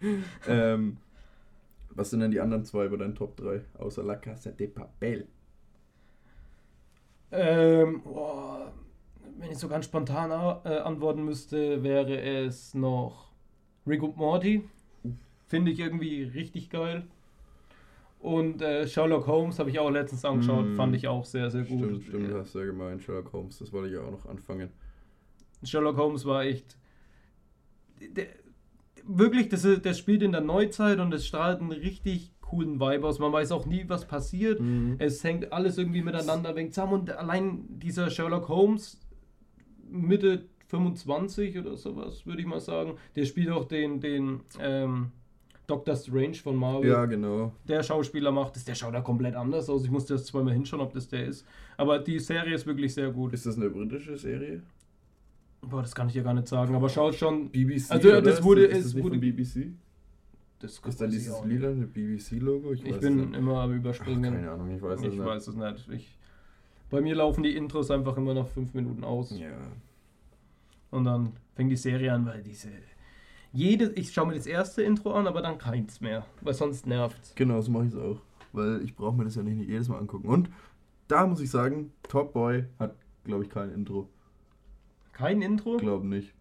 [0.48, 0.98] ähm,
[1.90, 5.26] was sind denn die anderen zwei bei deinen Top 3, außer La Casa de Papel?
[7.32, 8.72] Ähm, boah,
[9.38, 10.30] wenn ich so ganz spontan
[10.64, 13.30] äh, antworten müsste, wäre es noch
[13.86, 14.68] Rick und Morty.
[15.46, 17.04] Finde ich irgendwie richtig geil.
[18.20, 20.76] Und äh, Sherlock Holmes habe ich auch letztens angeschaut, Mm.
[20.76, 21.78] fand ich auch sehr, sehr gut.
[21.78, 24.70] Stimmt, stimmt, hast du ja gemeint, Sherlock Holmes, das wollte ich ja auch noch anfangen.
[25.62, 26.76] Sherlock Holmes war echt.
[28.00, 28.26] Der,
[29.04, 33.18] wirklich, das, das spielt in der Neuzeit und es strahlt einen richtig coolen Vibe aus.
[33.18, 34.60] Man weiß auch nie, was passiert.
[34.60, 34.96] Mhm.
[34.98, 39.00] Es hängt alles irgendwie miteinander wegen zusammen und allein dieser Sherlock Holmes
[39.88, 42.96] Mitte 25 oder sowas, würde ich mal sagen.
[43.14, 45.12] Der spielt auch den, den ähm,
[45.66, 46.90] Doctor Strange von Marvel.
[46.90, 47.52] Ja, genau.
[47.68, 49.84] Der Schauspieler macht es, der schaut da komplett anders aus.
[49.84, 51.46] Ich musste das zweimal hinschauen, ob das der ist.
[51.76, 53.32] Aber die Serie ist wirklich sehr gut.
[53.32, 54.62] Ist das eine britische Serie?
[55.68, 57.50] Boah, das kann ich ja gar nicht sagen, aber schaut schon.
[57.50, 57.90] BBC?
[57.90, 58.22] Also, oder?
[58.22, 59.72] das wurde- ist es das nicht wurde- BBC?
[60.58, 62.72] Das Ist da weiß ich dieses lila BBC-Logo?
[62.72, 63.36] Ich weiß bin es nicht.
[63.38, 64.32] immer am Ach, Überspringen.
[64.34, 65.24] keine Ahnung, ich weiß es ich nicht.
[65.24, 65.88] weiß es nicht.
[65.90, 66.18] Ich,
[66.88, 69.38] bei mir laufen die Intros einfach immer nach fünf Minuten aus.
[69.38, 69.48] Ja.
[70.90, 72.68] Und dann fängt die Serie an, weil diese.
[73.52, 76.24] Jede, ich schaue mir das erste Intro an, aber dann keins mehr.
[76.42, 77.34] Weil sonst nervt's.
[77.34, 78.20] Genau, so mache ich es auch.
[78.52, 80.28] Weil ich brauche mir das ja nicht jedes Mal angucken.
[80.28, 80.48] Und
[81.08, 84.08] da muss ich sagen, Top Boy hat, glaube ich, kein Intro.
[85.16, 85.78] Kein Intro?
[85.78, 86.34] Glaube nicht.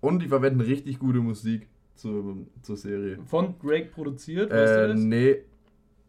[0.00, 3.18] Und die verwenden richtig gute Musik zur, zur Serie.
[3.26, 5.00] Von Drake produziert, weißt du Äh, das?
[5.00, 5.36] nee,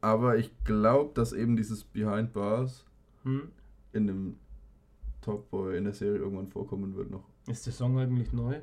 [0.01, 2.85] aber ich glaube, dass eben dieses Behind Bars
[3.23, 3.49] Hm?
[3.93, 4.35] in dem
[5.21, 7.23] Top Boy in der Serie irgendwann vorkommen wird noch.
[7.47, 8.59] Ist der Song eigentlich neu?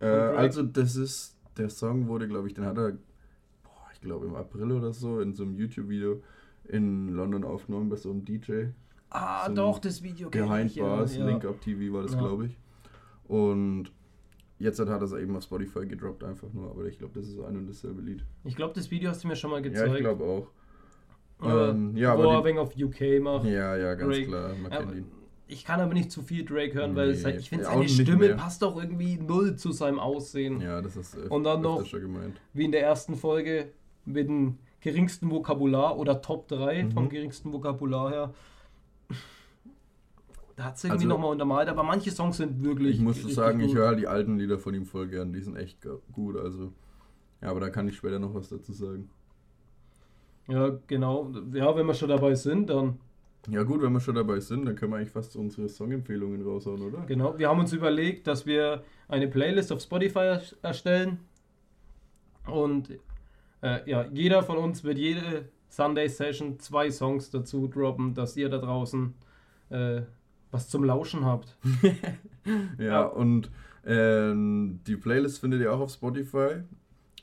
[0.00, 2.90] Äh, also das ist, der Song wurde, glaube ich, den hat er,
[3.62, 6.22] boah, ich glaube im April oder so, in so einem YouTube-Video
[6.68, 8.66] in London aufgenommen bei so einem DJ.
[9.14, 11.24] Ah, So doch, das Video kenn Behind ich, ja, Bars, ja.
[11.24, 12.18] Link Up TV war das, Ja.
[12.18, 12.56] glaube ich.
[13.28, 13.92] Und
[14.58, 17.38] jetzt hat er es eben auf Spotify gedroppt, einfach nur, aber ich glaube, das ist
[17.40, 18.24] ein und dasselbe Lied.
[18.44, 19.94] Ich glaube, das Video hast du mir schon mal Ja, gezeigt.
[19.94, 20.48] ich glaube auch.
[21.38, 23.44] Aber Ähm, ja, wo aber er wegen auf UK macht.
[23.44, 24.26] Ja, ja, ganz Drake.
[24.28, 25.04] klar, man kennt ihn.
[25.46, 27.88] ich kann aber nicht zu viel Drake hören, weil es Nee, halt, ich finde, seine
[27.88, 28.34] Stimme mehr.
[28.36, 30.60] passt auch irgendwie null zu seinem Aussehen.
[30.60, 32.40] Ja, das ist äh, Und dann noch- gemeint.
[32.52, 33.68] Wie in der ersten Folge
[34.04, 36.90] mit dem geringsten Vokabular oder Top 3 Mhm.
[36.92, 38.34] vom geringsten Vokabular her.
[40.56, 42.96] Da hat es irgendwie Also- nochmal untermalt, aber manche Songs sind wirklich.
[42.96, 43.76] Ich muss sagen, ich gut.
[43.76, 46.72] höre halt die alten Lieder von ihm voll gern, die sind echt gut, also.
[47.42, 49.10] Ja, aber da kann ich später noch was dazu sagen.
[50.46, 51.30] Ja, genau.
[51.52, 52.98] Ja, wenn wir schon dabei sind, dann.
[53.48, 56.80] Ja gut, wenn wir schon dabei sind, dann können wir eigentlich fast unsere Songempfehlungen raushauen,
[56.82, 57.00] oder?
[57.06, 57.36] Genau.
[57.38, 61.18] Wir haben uns überlegt, dass wir eine Playlist auf Spotify ers- erstellen.
[62.46, 62.90] Und
[63.60, 68.48] äh, ja, jeder von uns wird jede Sunday Session zwei Songs dazu droppen, dass ihr
[68.48, 69.12] da draußen
[69.70, 70.02] äh,
[70.52, 71.56] was zum Lauschen habt.
[72.78, 73.50] Ja, und
[73.86, 76.56] ähm, die Playlist findet ihr auch auf Spotify.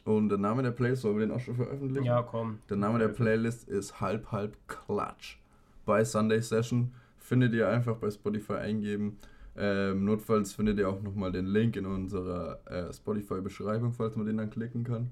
[0.04, 2.06] Und der Name der Playlist, sollen wir den auch schon veröffentlichen?
[2.06, 2.58] Ja, komm.
[2.72, 5.38] Der Name der Playlist ist Halb Halb Klatsch.
[5.86, 9.20] Bei Sunday Session findet ihr einfach bei Spotify eingeben.
[9.56, 14.38] Ähm, notfalls findet ihr auch nochmal den Link in unserer äh, Spotify-Beschreibung, falls man den
[14.38, 15.12] dann klicken kann.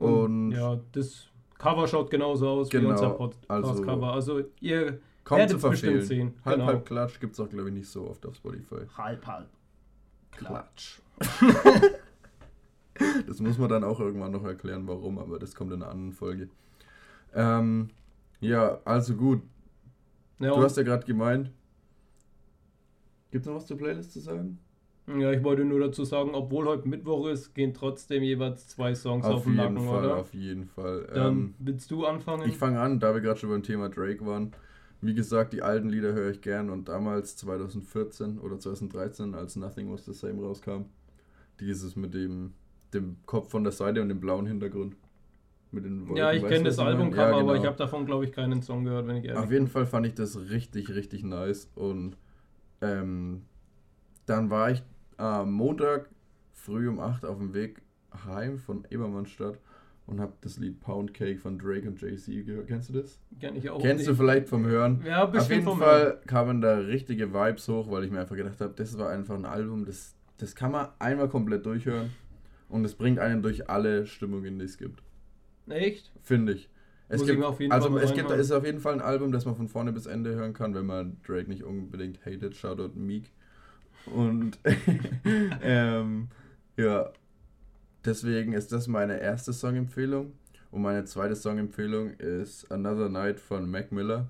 [0.00, 4.12] Und ja, das Cover schaut genauso aus wie Genau, unser Podcast-Cover.
[4.12, 6.34] Also, ihr kaum werdet zu es bestimmt sehen.
[6.44, 6.66] Halb Genau.
[6.66, 8.86] Halb Klatsch gibt es auch, glaube ich, nicht so oft auf Spotify.
[8.96, 9.48] halb, halb.
[10.32, 11.00] Klatsch.
[13.26, 16.12] das muss man dann auch irgendwann noch erklären, warum, aber das kommt in einer anderen
[16.12, 16.48] Folge.
[17.34, 17.88] Ähm,
[18.40, 19.42] ja, also gut.
[20.38, 21.50] Ja, Du hast ja gerade gemeint.
[23.30, 24.58] Gibt es noch was zur Playlist zu sagen?
[25.08, 29.24] Ja, ich wollte nur dazu sagen, obwohl heute Mittwoch ist, gehen trotzdem jeweils zwei Songs
[29.24, 30.16] auf, den jeden Nacken, Fall, oder?
[30.16, 31.08] auf jeden Fall.
[31.12, 32.48] Dann Ähm, willst du anfangen?
[32.48, 34.52] ich fange an, da wir gerade schon beim Thema Drake waren.
[35.00, 39.92] Wie gesagt, die alten Lieder höre ich gern und damals 2014 oder 2013, als Nothing
[39.92, 40.86] Was the Same rauskam,
[41.60, 42.54] dieses mit dem,
[42.94, 44.96] dem Kopf von der Seite und dem blauen Hintergrund.
[45.72, 46.78] Mit den ja, Wolken, ich kenne das?
[46.78, 47.54] Albumcover, Ja, aber genau.
[47.54, 50.06] ich habe davon, glaube ich, keinen Song gehört, wenn ich ehrlich Auf jeden Fall fand
[50.06, 51.70] ich das richtig, richtig nice.
[51.74, 52.16] Und
[52.80, 53.42] ähm,
[54.26, 54.82] dann war ich
[55.16, 56.08] am Montag
[56.52, 57.82] früh um 8 auf dem Weg
[58.24, 59.58] heim von Ebermannstadt
[60.06, 62.68] und habe das Lied Pound Cake von Drake und Jay-Z gehört.
[62.68, 63.20] Kennst du das?
[63.40, 65.02] Kenn ich auch Kennst du vielleicht vom Hören?
[65.04, 66.26] Ja, Auf bestimmt jeden vom Fall Hören.
[66.26, 69.44] kamen da richtige Vibes hoch, weil ich mir einfach gedacht habe, das war einfach ein
[69.44, 72.10] Album, das, das kann man einmal komplett durchhören
[72.68, 75.02] und es bringt einen durch alle Stimmungen, die es gibt.
[75.68, 76.12] Echt?
[76.22, 76.70] Finde ich.
[77.08, 78.40] Es Muss ich gibt, auf jeden also Fall es gibt, reinhauen.
[78.40, 80.86] ist auf jeden Fall ein Album, das man von vorne bis Ende hören kann, wenn
[80.86, 82.56] man Drake nicht unbedingt hatet.
[82.56, 83.30] Shoutout Meek.
[84.06, 84.58] Und
[85.62, 86.28] ähm,
[86.76, 87.10] ja,
[88.04, 90.32] deswegen ist das meine erste Songempfehlung.
[90.70, 94.28] Und meine zweite Songempfehlung ist Another Night von Mac Miller.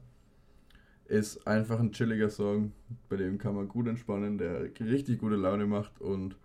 [1.07, 2.73] ist einfach ein chilliger Song,
[3.09, 6.37] bei dem kann man gut entspannen, der richtig gute Laune macht und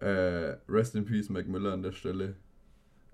[0.00, 2.34] äh, Rest in Peace Mac Miller an der Stelle.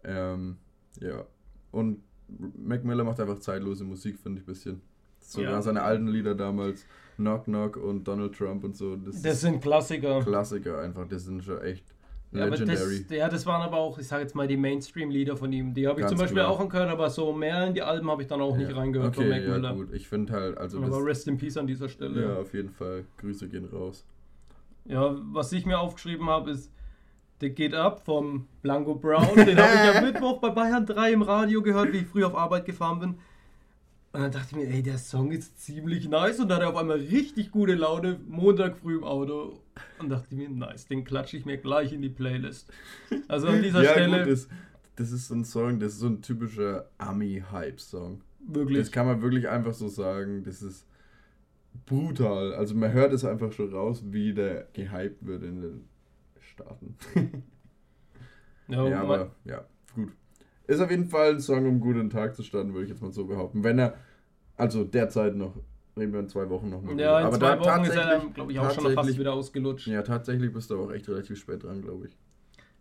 [0.04, 0.56] Ähm,
[1.00, 1.24] ja,
[1.72, 4.82] und Mac Miller macht einfach zeitlose Musik, finde ich ein bisschen.
[5.20, 5.62] Sogar Ja.
[5.62, 8.96] seine alten Lieder damals, Knock Knock und Donald Trump und so.
[8.96, 10.20] Das, Das sind Klassiker.
[10.22, 11.84] Klassiker einfach, das sind schon echt
[12.32, 13.04] Ja, legendary.
[13.08, 15.72] das, ja, das waren aber auch, ich sage jetzt mal, die Mainstream-Lieder von ihm.
[15.74, 16.50] Die habe ich zum Beispiel genau.
[16.50, 18.76] auch angehört, aber so mehr in die Alben habe ich dann auch nicht Ja.
[18.76, 19.74] reingehört okay, von Mac ja, Miller.
[19.74, 19.92] gut.
[19.92, 22.22] Ich finde halt, also aber das, Rest in Peace an dieser Stelle.
[22.22, 23.04] ja, auf jeden Fall.
[23.18, 24.04] Grüße gehen raus.
[24.84, 26.70] Ja, was ich mir aufgeschrieben habe, ist
[27.40, 29.34] The Get Up vom Blanco Brown.
[29.36, 32.34] Den habe ich am Mittwoch bei Bayern 3 im Radio gehört, wie ich früh auf
[32.34, 33.14] Arbeit gefahren bin.
[34.16, 36.40] Und dann dachte ich mir, ey, der Song ist ziemlich nice.
[36.40, 39.60] Und dann hatte er auf einmal richtig gute Laune, Montag früh im Auto.
[39.98, 42.72] Und dachte mir, nice, den klatsche ich mir gleich in die Playlist.
[43.28, 44.48] Also an dieser ja, Stelle, gut, das,
[44.96, 48.22] das ist so ein Song, das ist so ein typischer Ami-Hype-Song.
[48.40, 48.78] wirklich.
[48.78, 50.44] Das kann man wirklich einfach so sagen.
[50.44, 50.86] Das ist
[51.84, 52.54] brutal.
[52.54, 55.84] Also man hört es einfach schon raus, wie der gehypt wird in den
[56.40, 56.96] Staaten.
[58.68, 60.10] ja, ja, aber ja, gut.
[60.66, 62.90] Ist auf jeden Fall ein Song, um gut in den Tag zu starten, würde ich
[62.90, 63.62] jetzt mal so behaupten.
[63.62, 63.94] Wenn er,
[64.56, 65.54] also derzeit noch,
[65.96, 66.98] reden wir in zwei Wochen nochmal.
[66.98, 69.86] ja, in aber zwei da Wochen ist er glaube ich, auch schon fast wieder ausgelutscht.
[69.86, 72.16] Ja, tatsächlich bist du auch echt relativ spät dran, glaube ich.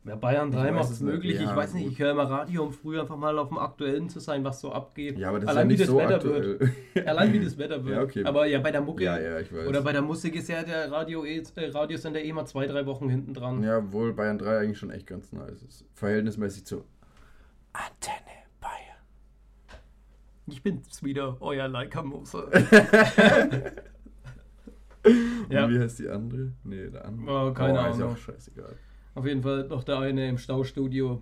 [0.07, 1.39] Ja, Bayern Ich 3 weiß macht es möglich.
[1.39, 1.93] Ja, ich weiß nicht, gut.
[1.93, 4.71] ich höre immer Radio, um früh einfach mal auf dem Aktuellen zu sein, was so
[4.71, 5.17] abgeht.
[5.17, 7.07] Ja, aber das Allein ist ja das nicht so Wetter aktuell.
[7.07, 7.95] Allein wie das Wetter wird.
[7.95, 8.23] Ja, okay.
[8.23, 9.67] Aber ja, bei der Mucke ja, ja, ich weiß.
[9.67, 12.85] oder bei der Musik ist ja der Radio eh, äh, Radiosender eh mal zwei, drei
[12.85, 13.63] Wochen hinten dran.
[13.63, 15.85] ja, obwohl Bayern 3 eigentlich schon echt ganz nice ist.
[15.95, 16.83] Verhältnismäßig zu
[17.73, 18.34] Antenne.
[20.47, 22.47] Ich bin's wieder, euer Leica Moser.
[25.03, 25.69] Und Ja.
[25.69, 26.51] wie heißt die andere?
[26.63, 27.49] Nee, der andere.
[27.49, 28.13] Oh, keine Ist Ahnung.
[28.13, 28.75] auch scheißegal.
[29.13, 31.21] Auf jeden Fall noch der eine im Staustudio.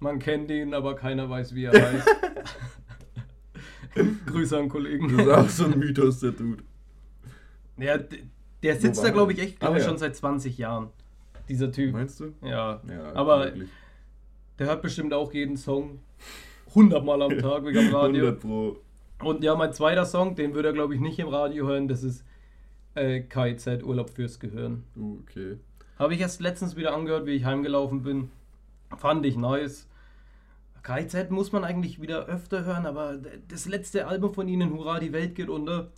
[0.00, 2.08] Man kennt ihn, aber keiner weiß, wie er heißt.
[4.26, 5.16] Grüße an Kollegen.
[5.16, 6.64] Das ist auch so ein Mythos, der Dude.
[7.78, 7.98] Ja,
[8.62, 9.88] der sitzt da, glaube ich, echt, Ah, ich, ja.
[9.88, 10.88] schon seit 20 Jahren.
[11.48, 11.92] Dieser Typ.
[11.92, 12.34] Meinst du?
[12.42, 12.80] Ja.
[12.88, 13.68] Ja, Aber wirklich.
[14.58, 16.00] der hört bestimmt auch jeden Song
[16.74, 18.24] 100 Mal am Tag wegen dem Radio.
[18.26, 18.76] 100 Pro.
[19.22, 21.88] Und ja, mein zweiter Song, den würde er, glaube ich, nicht im Radio hören.
[21.88, 22.24] Das ist
[22.94, 24.84] äh, KIZ Urlaub fürs Gehirn.
[24.96, 25.58] Uh, okay.
[25.98, 28.30] Habe ich erst letztens wieder angehört, wie ich heimgelaufen bin.
[28.96, 29.88] Fand ich nice.
[30.82, 35.12] KIZ muss man eigentlich wieder öfter hören, aber das letzte Album von ihnen, Hurra, die
[35.12, 35.90] Welt geht unter.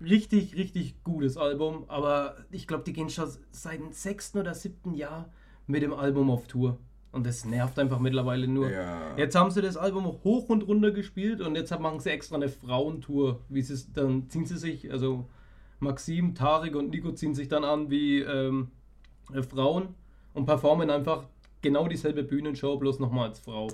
[0.00, 4.94] Richtig, richtig gutes Album, aber ich glaube, die gehen schon seit dem sechsten oder siebten
[4.94, 5.28] Jahr
[5.66, 6.78] mit dem Album auf Tour.
[7.10, 8.70] Und das nervt einfach mittlerweile nur.
[8.70, 9.16] Ja.
[9.16, 12.48] Jetzt haben sie das Album hoch und runter gespielt und jetzt machen sie extra eine
[12.48, 13.40] Frauentour.
[13.48, 15.26] Wie sie dann ziehen sie sich, also
[15.80, 18.68] Maxim, Tarek und Nico ziehen sich dann an wie ähm,
[19.32, 19.94] äh, Frauen
[20.34, 21.24] und performen einfach
[21.62, 23.68] genau dieselbe Bühnenshow, bloß nochmal als Frau.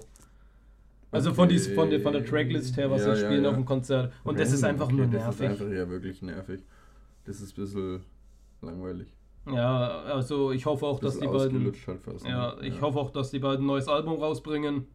[1.10, 3.54] Also von, dies, von, der, von der Tracklist her, was Ja, sie ja, spielen auf
[3.54, 4.12] dem Konzert.
[4.24, 5.40] Und das ist einfach Okay, nur Das nervig.
[5.46, 6.60] ist einfach ja wirklich nervig.
[7.24, 8.00] Das ist ein bisschen
[8.62, 9.08] langweilig.
[9.46, 11.64] Ja, also ich hoffe auch, dass die beiden.
[11.64, 12.28] halt ne?
[12.30, 14.86] Ja, ich hoffe auch, dass die beiden ein neues Album rausbringen.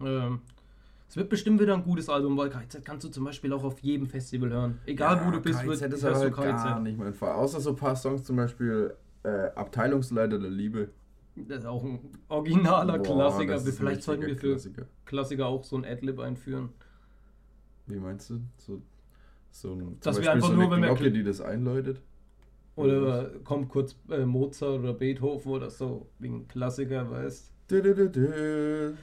[0.00, 0.40] Ähm,
[1.08, 3.78] es wird bestimmt wieder ein gutes Album, weil KZ kannst du zum Beispiel auch auf
[3.80, 4.80] jedem Festival hören.
[4.86, 6.82] Egal wo du bist, KIZ wird, ist hörst halt du gar KZ.
[6.82, 7.32] nicht mein Fall.
[7.32, 10.90] Außer so ein paar Songs, zum Beispiel äh, Abteilungsleiter der Liebe.
[11.36, 13.58] Das ist auch ein originaler Boah, Klassiker.
[13.60, 14.86] Vielleicht sollten wir für Klassiker.
[15.04, 16.70] Klassiker auch so ein Adlib einführen.
[17.86, 18.40] Wie meinst du?
[18.56, 18.82] So,
[19.50, 21.40] so ein, Dass zum wir Beispiel einfach so nur, eine wenn wir Glocke, die das
[21.40, 22.00] einläutet.
[22.76, 28.96] Oder kommt kurz äh, Mozart oder Beethoven oder so, wegen Klassiker, weißt Du.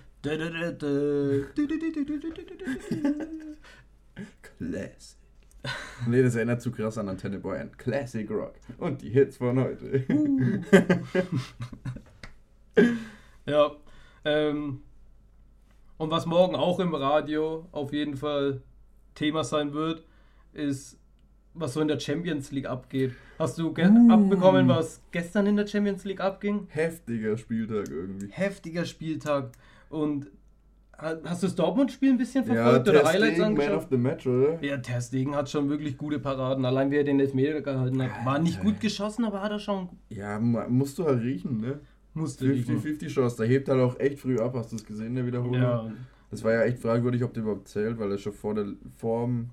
[4.57, 5.17] Classic.
[6.07, 7.71] Nee, das erinnert zu krass an Antenne Bayern.
[7.77, 8.53] Classic Rock.
[8.77, 10.05] Und die Hits von heute.
[13.45, 13.71] Ja.
[14.25, 14.83] Ähm,
[15.97, 18.62] und was morgen auch im Radio auf jeden Fall
[19.15, 20.05] Thema sein wird,
[20.53, 20.97] ist,
[21.55, 23.11] was so in der Champions League abgeht.
[23.39, 24.11] Hast du ge Uh.
[24.11, 26.67] abbekommen, was gestern in der Champions League abging?
[26.69, 28.27] Heftiger Spieltag irgendwie.
[28.31, 29.51] Heftiger Spieltag.
[29.89, 30.27] Und
[30.97, 33.77] ha- hast du das Dortmund-Spiel ein bisschen Ja, verfolgt oder Ter Highlights Stegen, Man angeschaut?
[33.83, 34.63] of the Match, oder?
[34.63, 36.65] Ja, Ter Stegen hat schon wirklich gute Paraden.
[36.65, 38.25] Allein wie er den Elfmeter gehalten hat.
[38.25, 41.79] War nicht gut geschossen, aber hat er schon Ja, mu- musst du halt riechen, ne?
[42.15, 42.79] musste liegen.
[42.79, 43.37] 50-50 Chance.
[43.37, 44.53] Der hebt halt auch echt früh ab.
[44.55, 45.55] Hast du es gesehen in der Wiederholung?
[45.55, 45.91] Ja,
[46.29, 49.49] Das war ja echt fragwürdig, ob der überhaupt zählt, weil er schon vor der vorm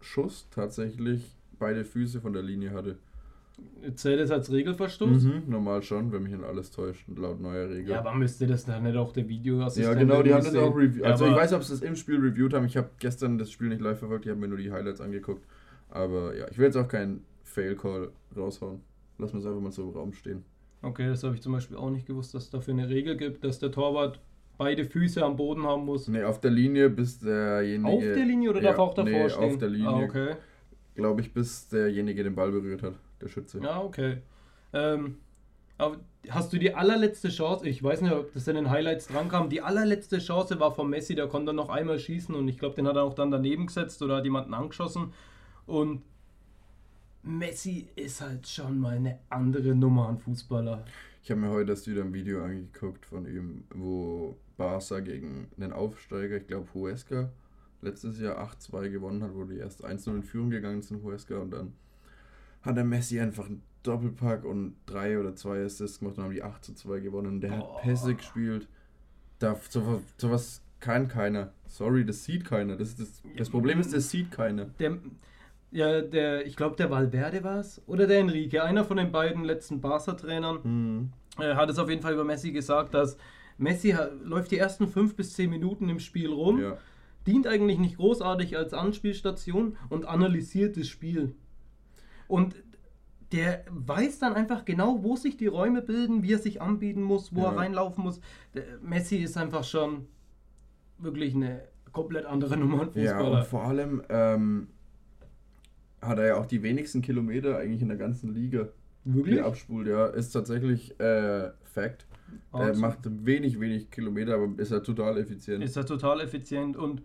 [0.00, 2.96] Schuss tatsächlich beide Füße von der Linie hatte.
[3.94, 5.24] zählt es als Regelverstoß?
[5.24, 7.90] Mhm, normal schon, wenn mich nicht alles täuscht, laut neuer Regel.
[7.90, 10.74] Ja, aber müsste das dann nicht auch der Videoassistent Ja, genau, die haben das auch
[10.74, 11.04] reviewed.
[11.04, 12.64] Also ich weiß, ob sie das im Spiel reviewed haben.
[12.64, 15.44] Ich habe gestern das Spiel nicht live verfolgt, ich habe mir nur die Highlights angeguckt.
[15.90, 18.80] Aber ja, ich will jetzt auch keinen Fail-Call raushauen.
[19.18, 20.44] Lass uns einfach mal so im Raum stehen.
[20.82, 23.44] Okay, das habe ich zum Beispiel auch nicht gewusst, dass es dafür eine Regel gibt,
[23.44, 24.20] dass der Torwart
[24.60, 26.06] beide Füße am Boden haben muss.
[26.06, 27.88] Nee, auf der Linie bis derjenige.
[27.88, 29.44] Auf der Linie oder ja, darf auch davor nee, stehen?
[29.44, 29.88] Auf der Linie.
[29.88, 30.34] Ah, okay.
[30.94, 32.92] Glaube ich, bis derjenige den Ball berührt hat,
[33.22, 33.58] der Schütze.
[33.62, 34.18] Ja, okay.
[34.74, 35.16] Ähm,
[36.28, 39.48] hast du die allerletzte Chance, ich weiß nicht, ob das in den Highlights dran kam,
[39.48, 42.86] die allerletzte Chance war von Messi, der konnte noch einmal schießen und ich glaube, den
[42.86, 45.14] hat er auch dann daneben gesetzt oder hat jemanden angeschossen.
[45.64, 46.02] Und
[47.22, 50.84] Messi ist halt schon mal eine andere Nummer an Fußballer.
[51.22, 55.72] Ich habe mir heute erst wieder ein Video angeguckt von ihm, wo Barca gegen einen
[55.72, 57.30] Aufsteiger, ich glaube Huesca,
[57.80, 61.50] letztes Jahr 8-2 gewonnen hat, wo die erst 1-0 in Führung gegangen sind, Huesca, und
[61.50, 61.72] dann
[62.60, 66.42] hat der Messi einfach einen Doppelpack und drei oder zwei Assists gemacht und haben die
[66.42, 67.40] 8 2 gewonnen.
[67.40, 67.76] Der Boah.
[67.76, 68.68] hat Pässe gespielt.
[69.38, 71.54] Da, so, sowas kann keiner.
[71.66, 72.76] Sorry, das sieht keiner.
[72.76, 74.66] Das, das, das Problem ist, das sieht keiner.
[74.78, 74.98] Der,
[75.70, 79.44] ja, der, ich glaube, der Valverde war es oder der Enrique, einer von den beiden
[79.44, 81.12] letzten Barca-Trainern, Mhm.
[81.56, 83.16] hat es auf jeden Fall über Messi gesagt, dass
[83.60, 83.94] Messi
[84.24, 86.78] läuft die ersten fünf bis zehn Minuten im Spiel rum, Ja.
[87.26, 91.34] dient eigentlich nicht großartig als Anspielstation und analysiert das Spiel.
[92.28, 92.56] Und
[93.32, 97.34] der weiß dann einfach genau, wo sich die Räume bilden, wie er sich anbieten muss,
[97.34, 97.52] wo Ja.
[97.52, 98.20] er reinlaufen muss.
[98.54, 100.06] Der Messi ist einfach schon
[100.98, 103.38] wirklich eine komplett andere Nummer an Ja, Fußballer.
[103.38, 104.68] und vor allem ähm,
[106.00, 108.68] hat er ja auch die wenigsten Kilometer eigentlich in der ganzen Liga,
[109.04, 109.42] wirklich?
[109.42, 109.86] abspult.
[109.86, 112.06] Ja, ist tatsächlich äh, Fact.
[112.52, 115.62] Er Also, macht wenig, wenig Kilometer, aber ist er total effizient.
[115.64, 117.02] ist er total effizient und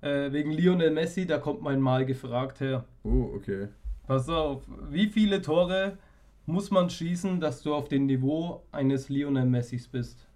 [0.00, 2.84] äh, wegen Lionel Messi, da kommt mein Mal gefragt her.
[3.04, 3.68] oh, okay.
[4.06, 5.98] Pass auf, wie viele Tore
[6.46, 10.26] muss man schießen, dass du auf dem Niveau eines Lionel Messis bist?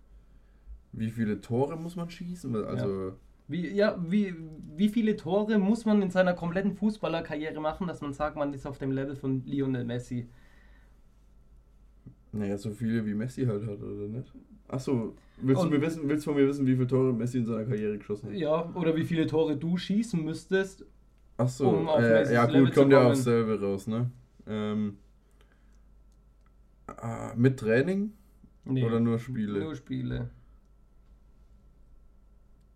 [0.92, 2.54] Wie viele Tore muss man schießen?
[2.66, 3.12] Also,
[3.48, 4.34] Wie, ja, wie,
[4.76, 8.66] wie viele Tore muss man in seiner kompletten Fußballerkarriere machen, dass man sagt, man ist
[8.66, 10.28] auf dem Level von Lionel Messi?
[12.32, 14.32] Naja, so viele wie Messi halt hat, oder nicht?
[14.68, 17.38] Achso, willst du Und- mir wissen, willst du von mir wissen, wie viele Tore Messi
[17.38, 18.36] in seiner Karriere geschossen hat?
[18.36, 20.84] Ja, oder wie viele Tore du schießen müsstest?
[21.36, 24.10] Achso, um auf äh, ja Level gut, kommt ja aufs selbe raus, ne?
[24.46, 24.96] Ähm,
[26.86, 28.12] ah, mit Training
[28.64, 29.60] Nee, oder nur Spiele?
[29.60, 30.30] Nur Spiele.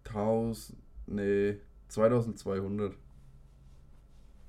[0.05, 1.57] 1000, nee,
[1.89, 2.95] 2200.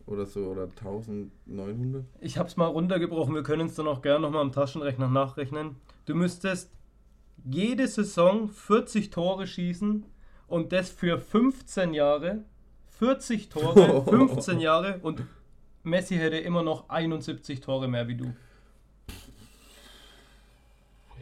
[0.07, 2.05] Oder so, oder 1900.
[2.21, 5.75] Ich habe es mal runtergebrochen, wir können es dann auch gerne nochmal am Taschenrechner nachrechnen.
[6.05, 6.71] Du müsstest
[7.43, 10.05] jede Saison 40 Tore schießen
[10.47, 12.45] und das für 15 Jahre.
[12.99, 15.23] 40 Tore, 15 Jahre und
[15.83, 18.33] Messi hätte immer noch 71 Tore mehr wie du.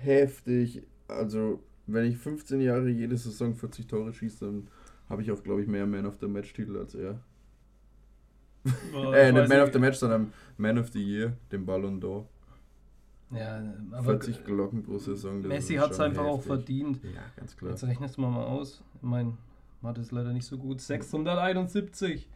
[0.02, 0.84] Heftig.
[1.08, 4.68] Also, wenn ich 15 Jahre jede Saison 40 Tore schieße, dann
[5.10, 7.20] habe ich auch, glaube ich, mehr Man of the Match-Titel als er.
[8.92, 9.74] Boah, äh, ich nicht Man of nicht.
[9.74, 12.26] the Match, sondern Man of the Year, den Ballon d'Or.
[13.32, 15.42] Ja, aber 40 Glocken pro Saison.
[15.42, 16.48] Messi hat es einfach auch heftig.
[16.48, 17.00] verdient.
[17.04, 17.72] Ja, ganz klar.
[17.72, 18.84] Jetzt rechnest du mal, mal aus.
[19.02, 19.38] Mein
[19.82, 20.80] Mathe ist leider nicht so gut.
[20.80, 22.28] 671.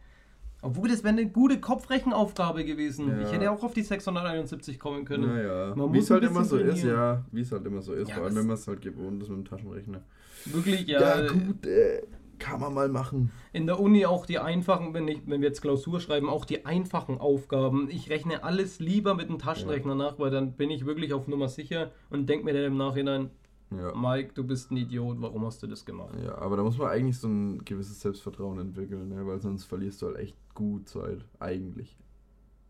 [0.62, 3.08] Obwohl, das wäre eine gute Kopfrechenaufgabe gewesen.
[3.08, 3.20] Ja.
[3.22, 5.26] Ich hätte auch auf die 671 kommen können.
[5.34, 6.98] Naja, Man wie muss es halt immer so bisschen ist, trainieren.
[7.00, 7.24] ja.
[7.32, 9.30] Wie es halt immer so ist, Ja, vor allem wenn man es halt gewohnt ist
[9.30, 10.02] mit dem Taschenrechner.
[10.46, 11.26] Wirklich, ja.
[11.28, 12.02] gut, äh,
[12.40, 13.30] kann man mal machen.
[13.52, 16.66] In der Uni auch die einfachen, wenn, ich, wenn wir jetzt Klausur schreiben, auch die
[16.66, 17.88] einfachen Aufgaben.
[17.90, 21.48] Ich rechne alles lieber mit dem Taschenrechner nach, weil dann bin ich wirklich auf Nummer
[21.48, 23.30] sicher und denke mir dann im Nachhinein,
[23.70, 23.94] Ja.
[23.94, 26.14] Mike, du bist ein Idiot, warum hast du das gemacht?
[26.24, 29.24] ja, aber da muss man eigentlich so ein gewisses Selbstvertrauen entwickeln, ne?
[29.26, 31.24] weil sonst verlierst du halt echt gut Zeit.
[31.38, 31.96] Eigentlich.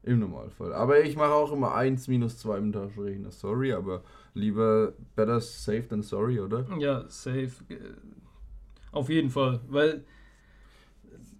[0.02, 0.72] Im Normalfall.
[0.72, 3.30] Aber ich mache auch immer 1 minus 2 im Taschenrechner.
[3.30, 4.02] Sorry, aber
[4.32, 6.66] lieber better safe than sorry, oder?
[6.78, 7.50] Ja, safe.
[8.92, 10.04] Auf jeden Fall, weil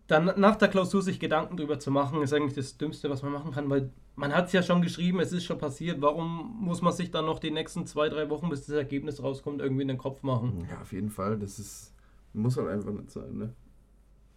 [0.07, 3.33] dann nach der Klausur sich Gedanken drüber zu machen, ist eigentlich das Dümmste, was man
[3.33, 6.03] machen kann, weil man hat es ja schon geschrieben, es ist schon passiert.
[6.03, 9.61] Warum muss man sich dann noch die nächsten zwei, drei Wochen, bis das Ergebnis rauskommt,
[9.61, 10.67] irgendwie in den Kopf machen?
[10.69, 11.39] Ja, auf jeden Fall.
[11.39, 11.95] Das ist.
[12.33, 13.55] Muss halt einfach nicht sein, ne?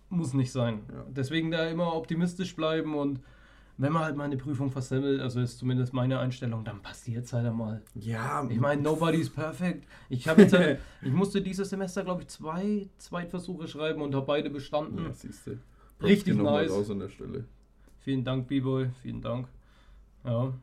[0.09, 0.83] Muss nicht sein.
[0.91, 1.05] Ja.
[1.09, 3.19] Deswegen da immer optimistisch bleiben und
[3.77, 7.33] wenn man halt mal eine Prüfung versemmelt, also ist zumindest meine Einstellung, dann passiert es
[7.33, 7.81] halt einmal.
[7.95, 9.87] Ja, Ich meine, nobody's perfect.
[10.09, 14.25] Ich habe jetzt, halt- ich musste dieses Semester, glaube ich, zwei Zweitversuche schreiben und habe
[14.25, 15.03] beide bestanden.
[15.03, 15.57] Ja, siehst du.
[16.01, 16.71] Richtig nice.
[16.71, 17.45] raus an der Stelle.
[17.99, 19.47] Vielen Dank, B-Boy, vielen Dank.
[20.25, 20.53] Ja,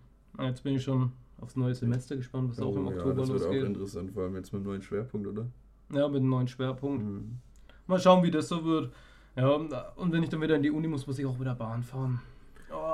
[0.41, 3.29] jetzt bin ich schon aufs neue Semester gespannt, was auch im Oh, ja, Oktober das
[3.31, 3.65] wird auch losgeht.
[3.65, 5.47] interessant, vor allem jetzt mit einem neuen Schwerpunkt, oder?
[5.93, 7.03] Ja, mit einem neuen Schwerpunkt.
[7.05, 7.39] Mhm.
[7.87, 8.93] Mal schauen, wie das so wird.
[9.37, 11.83] Ja, und wenn ich dann wieder in die Uni muss, muss ich auch wieder Bahn
[11.83, 12.21] fahren.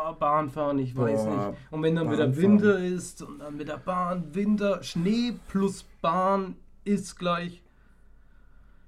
[0.09, 1.59] Oh, Bahn fahren, ich weiß Boah, nicht.
[1.71, 2.37] Und wenn dann Bahn wieder.
[2.37, 7.63] Winter ist und dann mit der Bahn, Winter, Schnee plus Bahn ist gleich.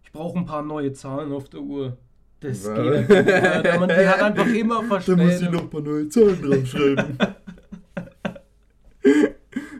[0.05, 1.97] Ich brauche ein paar neue Zahlen auf der Uhr.
[2.41, 2.75] Das Was?
[2.77, 3.81] geht nicht.
[3.81, 7.19] Man- Die hat einfach immer Da muss ich noch ein paar neue Zahlen draufschreiben.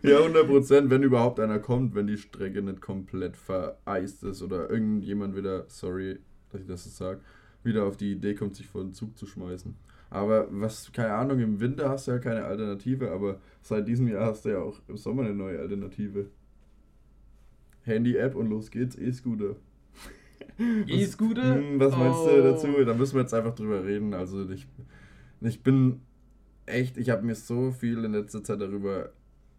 [0.03, 5.37] Ja, 100% wenn überhaupt einer kommt, wenn die Strecke nicht komplett vereist ist oder irgendjemand
[5.37, 6.19] wieder, sorry,
[6.51, 7.21] dass ich das so sage,
[7.65, 9.75] wieder auf die Idee kommt, sich vor den Zug zu schmeißen.
[10.11, 14.27] Aber was, keine Ahnung, im Winter hast du ja keine Alternative, aber seit diesem Jahr
[14.27, 16.31] hast du ja auch im Sommer eine neue Alternative.
[17.83, 19.57] Handy-App und los geht's, E-Scooter.
[20.87, 21.57] E-Scooter?
[21.57, 22.29] Hm, was meinst oh.
[22.29, 22.85] du dazu?
[22.85, 24.15] Da müssen wir jetzt einfach drüber reden.
[24.15, 24.67] Also ich,
[25.41, 26.01] ich bin
[26.67, 29.11] echt, ich habe mir so viel in letzter Zeit darüber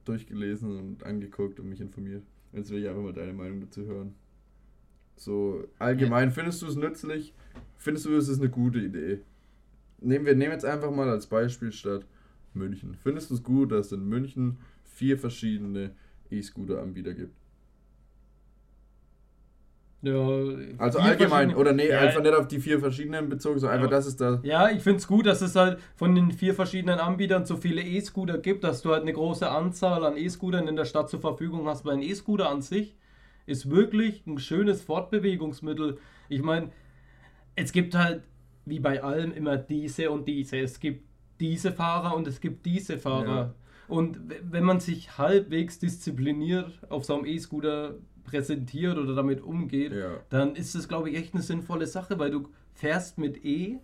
[0.06, 2.24] durchgelesen und angeguckt und mich informiert.
[2.54, 4.16] Jetzt will ich einfach mal deine Meinung dazu hören.
[5.16, 6.34] So allgemein, ja.
[6.34, 7.34] findest du es nützlich?
[7.78, 9.20] Findest du, es ist eine gute Idee?
[10.02, 12.06] Nehmen wir nehmen jetzt einfach mal als Beispiel Stadt
[12.54, 12.96] München.
[12.96, 15.92] Findest du es gut, dass es in München vier verschiedene
[16.30, 17.34] E-Scooter-Anbieter gibt?
[20.02, 20.14] Ja,
[20.78, 23.98] also allgemein, oder nee, ja, einfach nicht auf die vier verschiedenen bezogen, sondern ja, einfach,
[23.98, 24.40] das ist da.
[24.44, 27.82] Ja, ich finde es gut, dass es halt von den vier verschiedenen Anbietern so viele
[27.82, 31.68] E-Scooter gibt, dass du halt eine große Anzahl an E-Scootern in der Stadt zur Verfügung
[31.68, 32.96] hast, weil ein E-Scooter an sich
[33.46, 35.98] ist wirklich ein schönes Fortbewegungsmittel.
[36.30, 36.70] Ich meine,
[37.56, 38.24] es gibt halt,
[38.70, 40.58] wie bei allem, immer diese und diese.
[40.58, 41.04] Es gibt
[41.40, 43.36] diese Fahrer und es gibt diese Fahrer.
[43.36, 43.54] Ja.
[43.88, 50.18] Und wenn man sich halbwegs diszipliniert auf so einem E-Scooter präsentiert oder damit umgeht, ja.
[50.30, 53.80] dann ist das, glaube ich, echt eine sinnvolle Sache, weil du fährst mit E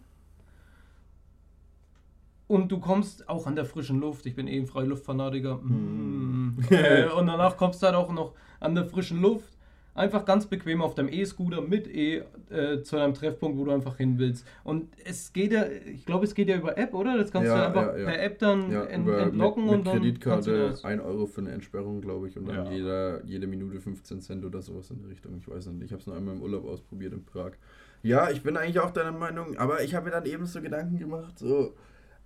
[2.47, 4.27] und du kommst auch an der frischen Luft.
[4.27, 5.55] Ich bin eh ein Freiluftfanatiker.
[5.55, 6.59] Mm.
[6.69, 9.54] äh, und danach kommst du halt auch noch an der frischen Luft
[9.95, 13.97] einfach ganz bequem auf deinem E-Scooter mit E äh, zu einem Treffpunkt, wo du einfach
[13.97, 14.45] hin willst.
[14.63, 17.17] Und es geht ja, ich glaube, es geht ja über App, oder?
[17.17, 18.05] Das kannst ja, du einfach ja, ja.
[18.05, 19.97] per App dann ent entlocken mit, mit und dann.
[19.97, 24.45] Kreditkarte 1 Euro für eine Entsperrung, glaube ich, und dann jeder, jede Minute 15 Cent
[24.45, 25.35] oder sowas in der Richtung.
[25.39, 25.85] Ich weiß nicht.
[25.85, 27.53] Ich habe es nur einmal im Urlaub ausprobiert in Prag.
[28.03, 30.99] Ja, ich bin eigentlich auch deiner Meinung, aber ich habe mir dann eben so Gedanken
[30.99, 31.73] gemacht, so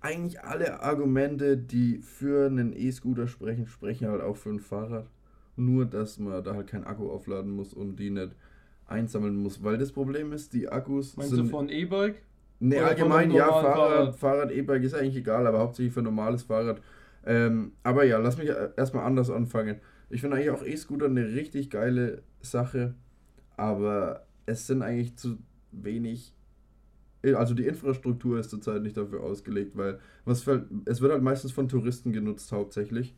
[0.00, 5.06] eigentlich alle Argumente, die für einen E-Scooter sprechen, sprechen halt auch für ein Fahrrad.
[5.60, 8.34] Nur, dass man da halt kein Akku aufladen muss und die nicht
[8.86, 9.62] einsammeln muss.
[9.62, 11.16] Weil das Problem ist, die Akkus.
[11.16, 12.22] Meinst sind, du von E-Bike?
[12.60, 16.80] Ne, allgemein, ja, Fahrrad, Fahrrad, E-Bike ist eigentlich egal, aber hauptsächlich für normales Fahrrad.
[17.24, 19.80] Ähm, aber ja, lass mich erstmal anders anfangen.
[20.08, 22.94] Ich finde eigentlich auch E-Scooter eine richtig geile Sache,
[23.56, 25.38] aber es sind eigentlich zu
[25.72, 26.34] wenig.
[27.22, 31.52] Also die Infrastruktur ist zurzeit nicht dafür ausgelegt, weil was fällt, es wird halt meistens
[31.52, 33.14] von Touristen genutzt hauptsächlich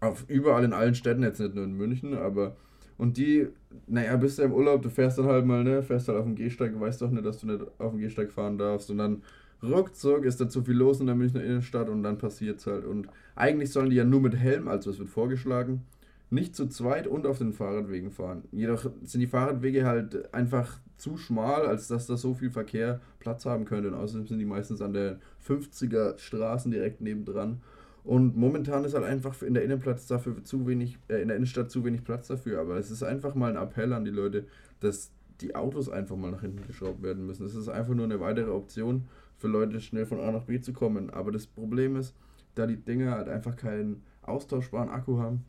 [0.00, 2.56] auf überall in allen Städten, jetzt nicht nur in München, aber
[2.96, 3.46] und die,
[3.86, 6.34] naja, bist du im Urlaub, du fährst dann halt mal, ne, fährst halt auf dem
[6.34, 9.22] Gehsteig, weißt doch nicht, dass du nicht auf dem Gehsteig fahren darfst und dann
[9.62, 13.08] ruckzuck ist da zu viel los in der Münchner Innenstadt und dann passiert's halt und
[13.34, 15.82] eigentlich sollen die ja nur mit Helm, also es wird vorgeschlagen,
[16.30, 18.42] nicht zu zweit und auf den Fahrradwegen fahren.
[18.52, 23.46] Jedoch sind die Fahrradwege halt einfach zu schmal, als dass da so viel Verkehr Platz
[23.46, 23.88] haben könnte.
[23.88, 27.62] Und außerdem sind die meistens an der 50er Straßen direkt nebendran.
[28.08, 31.70] Und momentan ist halt einfach in der Innenplatz dafür zu wenig, äh, in der Innenstadt
[31.70, 32.58] zu wenig Platz dafür.
[32.58, 34.46] Aber es ist einfach mal ein Appell an die Leute,
[34.80, 35.10] dass
[35.42, 37.44] die Autos einfach mal nach hinten geschraubt werden müssen.
[37.44, 39.04] Es ist einfach nur eine weitere Option
[39.36, 41.10] für Leute, schnell von A nach B zu kommen.
[41.10, 42.14] Aber das Problem ist,
[42.54, 45.44] da die Dinger halt einfach keinen austauschbaren Akku haben,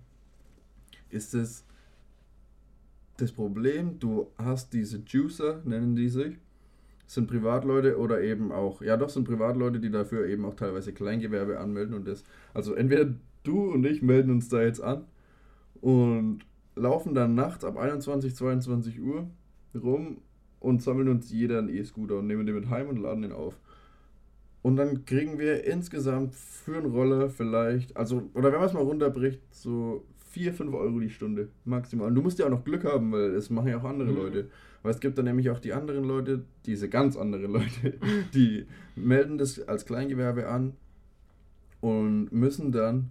[1.10, 1.64] ist es
[3.16, 6.38] das Problem, du hast diese Juicer, nennen die sich,
[7.10, 11.60] sind Privatleute oder eben auch, ja doch, sind Privatleute, die dafür eben auch teilweise Kleingewerbe
[11.60, 13.12] anmelden und das, also entweder
[13.44, 15.06] du und ich melden uns da jetzt an
[15.82, 16.42] und
[16.76, 19.28] laufen dann nachts ab 21, 22 Uhr
[19.74, 20.18] rum
[20.60, 23.58] und sammeln uns jeder einen E-Scooter und nehmen den mit heim und laden den auf.
[24.62, 28.84] Und dann kriegen wir insgesamt für einen Roller vielleicht, also, oder wenn man es mal
[28.84, 32.10] runterbricht, so 4, 5 Euro die Stunde maximal.
[32.10, 34.18] Und du musst ja auch noch Glück haben, weil es machen ja auch andere mhm.
[34.18, 34.50] Leute.
[34.82, 37.94] Weil es gibt dann nämlich auch die anderen Leute, diese ganz anderen Leute,
[38.34, 38.66] die
[38.96, 40.74] melden das als Kleingewerbe an
[41.82, 43.10] und müssen dann,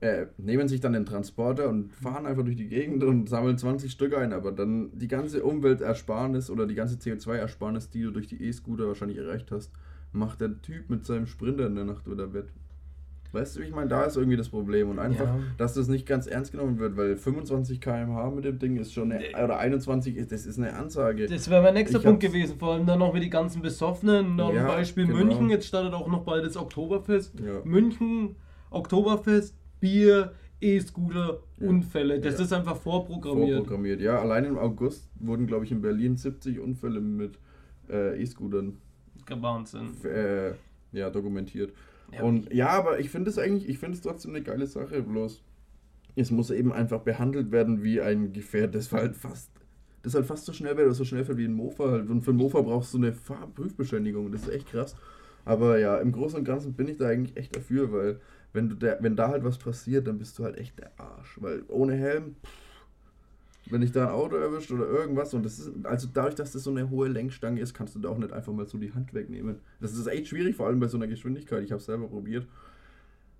[0.00, 3.92] äh, nehmen sich dann den Transporter und fahren einfach durch die Gegend und sammeln 20
[3.92, 4.32] Stück ein.
[4.32, 9.18] Aber dann die ganze Umweltersparnis oder die ganze CO2-Ersparnis, die du durch die E-Scooter wahrscheinlich
[9.18, 9.70] erreicht hast,
[10.12, 12.52] macht der Typ mit seinem Sprinter in der Nacht oder Wett
[13.32, 14.90] Weißt du, ich meine, da ist irgendwie das Problem.
[14.90, 15.40] Und einfach, ja.
[15.56, 19.10] dass das nicht ganz ernst genommen wird, weil 25 km/h mit dem Ding ist schon
[19.10, 21.26] eine, oder 21, das ist eine Ansage.
[21.26, 24.36] Das wäre mein nächster ich Punkt gewesen, vor allem dann noch mit die ganzen Besoffenen.
[24.36, 25.18] Noch ja, Beispiel genau.
[25.18, 27.40] München, jetzt startet auch noch bald das Oktoberfest.
[27.40, 27.60] Ja.
[27.64, 28.36] München,
[28.70, 32.20] Oktoberfest, Bier, E-Scooter, Unfälle.
[32.20, 33.56] Das ist einfach vorprogrammiert.
[33.56, 34.20] Vorprogrammiert, ja.
[34.20, 37.38] Allein im August wurden, glaube ich, in Berlin 70 Unfälle mit
[37.88, 38.78] äh, E-Scootern.
[39.28, 39.92] Wahnsinn.
[40.04, 40.52] Äh,
[40.92, 41.72] ja, dokumentiert.
[42.12, 45.02] Ja, und ja, aber ich finde es eigentlich, ich finde es trotzdem eine geile Sache,
[45.02, 45.42] bloß
[46.14, 49.50] es muss eben einfach behandelt werden wie ein Gefährt, das halt fast,
[50.02, 52.10] das halt fast so schnell wäre, so schnell fährt wie ein Mofa halt.
[52.10, 54.96] Und für ein Mofa brauchst du eine Fahrprüfbeschädigung, das ist echt krass.
[55.44, 58.20] Aber ja, im Großen und Ganzen bin ich da eigentlich echt dafür, weil
[58.52, 61.40] wenn, du der, wenn da halt was passiert, dann bist du halt echt der Arsch.
[61.40, 62.61] Weil ohne Helm, pff,
[63.70, 66.64] wenn dich da ein Auto erwischt oder irgendwas, und das ist, also dadurch, dass das
[66.64, 69.14] so eine hohe Lenkstange ist, kannst du da auch nicht einfach mal so die Hand
[69.14, 69.60] wegnehmen.
[69.80, 71.62] Das ist echt schwierig, vor allem bei so einer Geschwindigkeit.
[71.62, 72.46] Ich habe es selber probiert.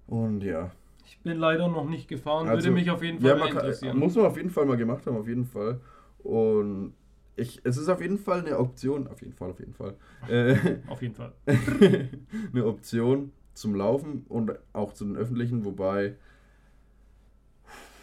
[0.06, 0.70] Und ja.
[1.04, 3.58] Ich bin leider noch nicht gefahren, Also, würde mich auf jeden Fall Ja, man kann,
[3.58, 3.98] interessieren.
[3.98, 5.80] muss man auf jeden Fall mal gemacht haben, auf jeden Fall.
[6.22, 6.94] Und
[7.36, 9.94] ich, es ist auf jeden Fall eine Option, auf jeden Fall, auf jeden Fall,
[10.28, 10.54] äh,
[10.88, 11.32] Auf jeden Fall.
[12.52, 16.16] eine Option zum Laufen und auch zu den öffentlichen, wobei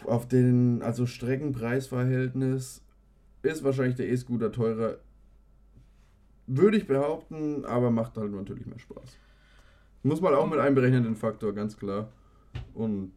[0.06, 2.82] auf den, also Streckenpreisverhältnis
[3.42, 4.96] ist wahrscheinlich der E-Scooter teurer,
[6.46, 9.16] würde ich behaupten, aber macht halt natürlich mehr Spaß.
[10.02, 12.08] Muss man auch mit einberechnen, den Faktor, ganz klar.
[12.74, 13.12] Und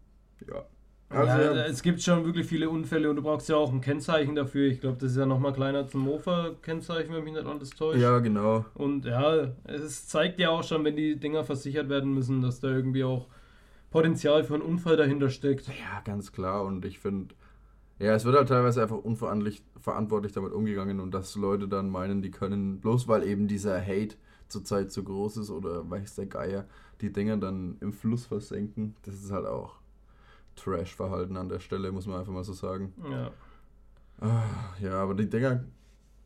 [0.47, 0.65] ja.
[1.09, 3.81] Also, ja, ja, es gibt schon wirklich viele Unfälle und du brauchst ja auch ein
[3.81, 4.67] Kennzeichen dafür.
[4.67, 7.99] Ich glaube, das ist ja nochmal kleiner als ein Mofa-Kennzeichen, wenn mich nicht alles täuscht.
[7.99, 8.65] ja, genau.
[8.73, 12.69] Und ja, es zeigt ja auch schon, wenn die Dinger versichert werden müssen, dass da
[12.69, 13.27] irgendwie auch
[13.93, 15.67] Potenzial für einen Unfall dahinter steckt.
[15.67, 16.65] Ja, ganz klar.
[16.65, 17.35] Und ich finde,
[17.99, 22.23] ja, es wird halt teilweise einfach unverantwortlich verantwortlich damit umgegangen und dass Leute dann meinen,
[22.23, 24.15] die können, bloß weil eben dieser Hate
[24.47, 26.65] zurzeit zu groß ist oder weiß der Geier,
[27.01, 28.95] die Dinger dann im Fluss versenken.
[29.03, 29.75] Das ist halt auch
[30.55, 32.93] Trash-Verhalten an der Stelle, muss man einfach mal so sagen.
[33.11, 33.31] Ja.
[34.21, 34.43] Ah,
[34.81, 35.63] Ja, aber die Dinger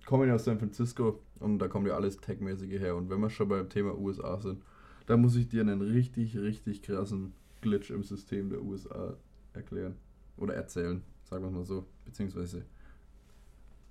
[0.06, 2.96] kommen ja aus San Francisco und da kommt ja alles Tech-mäßige her.
[2.96, 4.64] Und wenn wir schon beim Thema USA sind,
[5.06, 9.16] da muss ich dir einen richtig, richtig krassen Glitch im System der USA
[9.54, 9.96] erklären.
[10.38, 11.86] Oder erzählen, sagen wir mal so.
[12.06, 12.66] Beziehungsweise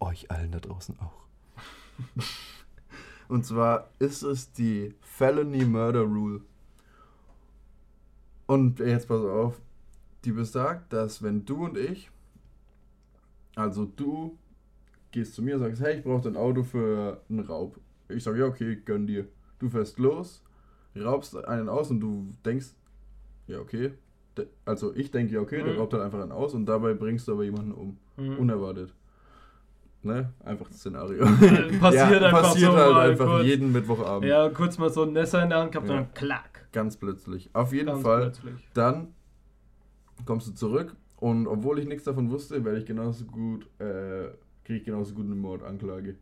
[0.01, 1.25] euch allen da draußen auch.
[3.29, 6.43] und zwar ist es die Felony Murder Rule.
[8.47, 9.61] Und jetzt pass auf,
[10.25, 12.11] die besagt, dass wenn du und ich
[13.57, 14.39] also du
[15.11, 17.81] gehst zu mir und sagst, hey, ich brauche dein Auto für einen Raub.
[18.09, 19.27] Ich sage, ja, okay, gönn dir.
[19.59, 20.45] Du fährst los,
[20.95, 22.75] raubst einen aus und du denkst,
[23.47, 23.93] ja, okay.
[24.37, 25.79] De- Also ich denke, ja, okay, der Mhm.
[25.81, 27.97] raubt halt einfach einen aus und dabei bringst du aber jemanden um.
[28.17, 28.39] Mhm.
[28.39, 28.93] Unerwartet.
[30.03, 30.33] Ne?
[30.45, 31.25] Einfach das Szenario.
[31.25, 33.45] Passiert einfach passiert so halt mal einfach kurz.
[33.47, 34.29] jeden Mittwochabend.
[34.31, 35.95] Ja, kurz mal so ein Messer in der Hand gehabt Ja.
[35.95, 36.69] und dann klack.
[36.73, 37.51] Ganz plötzlich.
[37.55, 38.21] Auf jeden Ganz Fall.
[38.23, 38.55] plötzlich.
[38.75, 39.09] Dann
[40.25, 44.29] kommst du zurück und obwohl ich nichts davon wusste, werde ich genauso gut, äh,
[44.65, 46.17] kriege ich genauso gut eine Mordanklage.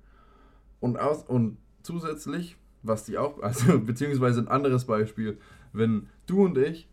[0.80, 5.38] Und aus und zusätzlich, was die auch, also beziehungsweise ein anderes Beispiel,
[5.72, 6.88] wenn du und ich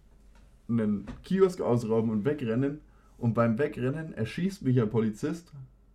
[0.72, 2.80] einen Kiosk ausrauben und wegrennen
[3.18, 5.52] und beim Wegrennen erschießt mich ein Polizist,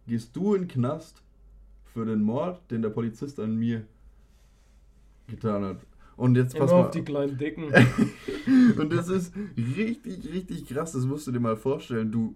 [0.06, 1.22] gehst du in den Knast
[1.92, 3.82] für den Mord, den der Polizist an mir
[5.28, 5.78] getan hat.
[6.16, 7.64] Und jetzt Immer pass mal auf die kleinen Dicken.
[8.78, 12.10] und das ist richtig, richtig krass, das musst du dir mal vorstellen.
[12.10, 12.34] Du,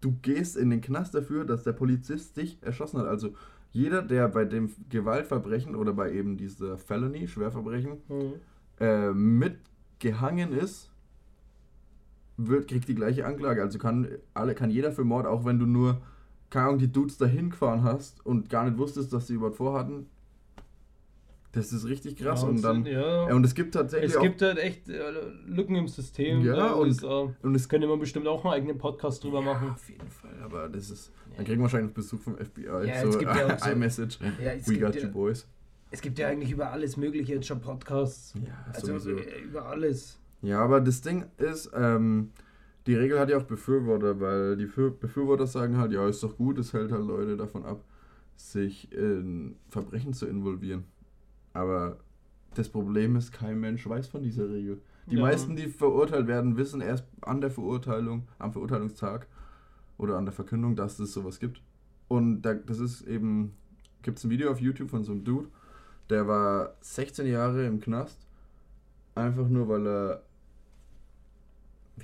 [0.00, 3.06] du gehst in den Knast dafür, dass der Polizist dich erschossen hat.
[3.06, 3.34] Also
[3.72, 8.32] jeder, der bei dem Gewaltverbrechen oder bei eben dieser Felony, Schwerverbrechen, Mhm.
[8.80, 10.89] äh, mitgehangen ist,
[12.48, 13.62] wird, kriegt die gleiche Anklage.
[13.62, 16.00] Also kann, alle, kann jeder für Mord, auch wenn du nur,
[16.50, 20.06] keine Ahnung, die Dudes dahin gefahren hast und gar nicht wusstest, dass sie überhaupt vorhatten.
[21.52, 22.44] Das ist richtig krass.
[22.44, 22.78] und dann.
[22.78, 23.28] Wahnsinn, ja.
[23.28, 25.00] Ja, und es gibt tatsächlich es gibt halt echt äh,
[25.46, 26.42] Lücken im System.
[26.44, 27.34] Ja, der und- USA.
[27.42, 29.70] und es könnte man bestimmt auch einen eigenen Podcast drüber Ja, machen.
[29.70, 31.10] auf jeden Fall, aber das ist.
[31.36, 32.86] Dann kriegen wir wahrscheinlich Besuch vom FBI.
[32.86, 34.18] Ja, so, es gibt ja auch so- iMessage.
[34.40, 35.44] Ja, es We got you, boys.
[35.90, 38.32] Es gibt ja eigentlich über alles Mögliche jetzt schon Podcasts.
[38.34, 39.16] Ja, Also sowieso.
[39.18, 40.19] äh, über alles.
[40.42, 42.30] Ja, aber das Ding ist, ähm,
[42.86, 46.36] die Regel hat ja auch Befürworter, weil die Für Befürworter sagen halt, ja, ist doch
[46.36, 47.84] gut, es hält halt Leute davon ab,
[48.36, 50.84] sich in Verbrechen zu involvieren.
[51.52, 51.98] Aber
[52.54, 54.80] das Problem ist, kein Mensch weiß von dieser Regel.
[55.06, 55.22] Die Ja.
[55.22, 59.26] meisten, die verurteilt werden, wissen erst an der Verurteilung, am Verurteilungstag
[59.98, 61.60] oder an der Verkündung, dass es sowas gibt.
[62.08, 63.52] Und da, das ist eben,
[64.02, 65.48] gibt es ein Video auf YouTube von so einem Dude,
[66.08, 68.26] der war 16 Jahre im Knast,
[69.14, 70.22] einfach nur weil er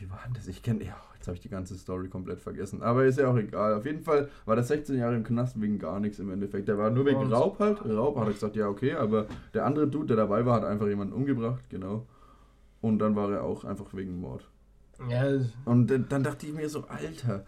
[0.00, 0.48] wie war denn das?
[0.48, 2.82] Ich kenne, ja, jetzt habe ich die ganze Story komplett vergessen.
[2.82, 3.74] Aber ist ja auch egal.
[3.74, 6.68] Auf jeden Fall war der 16 Jahre im Knast wegen gar nichts im Endeffekt.
[6.68, 7.84] Der war nur wegen Raub halt.
[7.84, 8.94] Raub hat er gesagt, ja, okay.
[8.94, 12.06] Aber der andere Dude, der dabei war, hat einfach jemanden umgebracht, genau.
[12.80, 14.48] Und dann war er auch einfach wegen Mord.
[15.08, 15.24] Ja,
[15.64, 17.44] Und dann dachte ich mir so, Alter,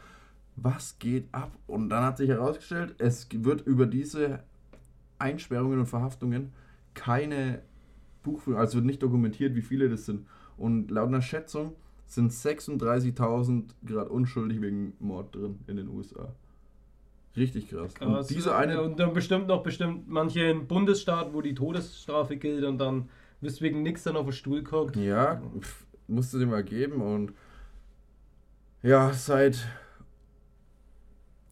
[0.56, 1.52] was geht ab?
[1.66, 4.40] Und dann hat sich herausgestellt, es wird über diese
[5.18, 6.52] Einsperrungen und Verhaftungen
[6.94, 7.62] keine
[8.22, 10.26] Buchführung, also wird nicht dokumentiert, wie viele das sind.
[10.56, 11.74] Und laut einer Schätzung
[12.08, 16.34] sind 36.000 gerade unschuldig wegen Mord drin in den USA.
[17.36, 17.94] Richtig krass.
[17.94, 18.30] krass.
[18.30, 22.64] Und diese eine und dann bestimmt noch bestimmt manche in Bundesstaaten, wo die Todesstrafe gilt
[22.64, 24.96] und dann wirst wegen nichts dann auf den Stuhl guckt.
[24.96, 27.32] Ja, pf, musst du dir mal geben und
[28.82, 29.68] ja, seit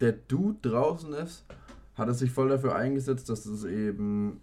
[0.00, 1.44] der Dude draußen ist,
[1.94, 4.40] hat er sich voll dafür eingesetzt, dass es eben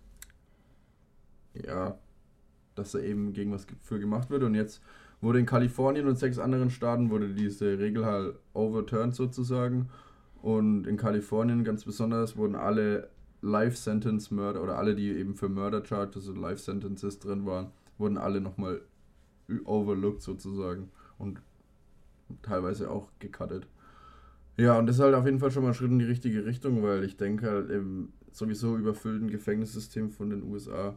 [1.54, 1.98] ja,
[2.76, 4.82] dass er eben gegen was für gemacht wird und jetzt
[5.24, 9.90] wurde in Kalifornien und sechs anderen Staaten wurde diese Regel halt overturned sozusagen.
[10.42, 13.10] Und in Kalifornien ganz besonders wurden alle
[13.42, 17.68] Life Sentence Mörder oder alle, die eben für Murder Charges und Life Sentences drin waren,
[17.98, 18.82] wurden alle nochmal
[19.64, 21.42] overlooked sozusagen und
[22.42, 23.68] teilweise auch gecuttet.
[24.58, 26.46] Ja, und das ist halt auf jeden Fall schon mal ein Schritt in die richtige
[26.46, 30.96] Richtung, weil ich denke halt im sowieso überfüllten Gefängnissystem von den USA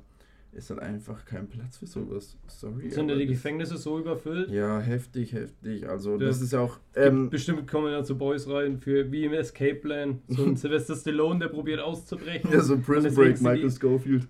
[0.52, 2.38] ist halt einfach kein Platz für sowas.
[2.46, 2.88] Sorry.
[2.90, 4.50] Sind ja die Gefängnisse so überfüllt?
[4.50, 5.86] Ja, heftig, heftig.
[5.88, 6.78] Also Das das ist ja auch.
[6.94, 10.20] Ähm, Bestimmt kommen ja zu Boys rein für wie im Escape Plan.
[10.28, 12.50] So ein Sylvester Stallone, der probiert auszubrechen.
[12.50, 14.26] ja, so Prison Break, sind die- Michael Schofield.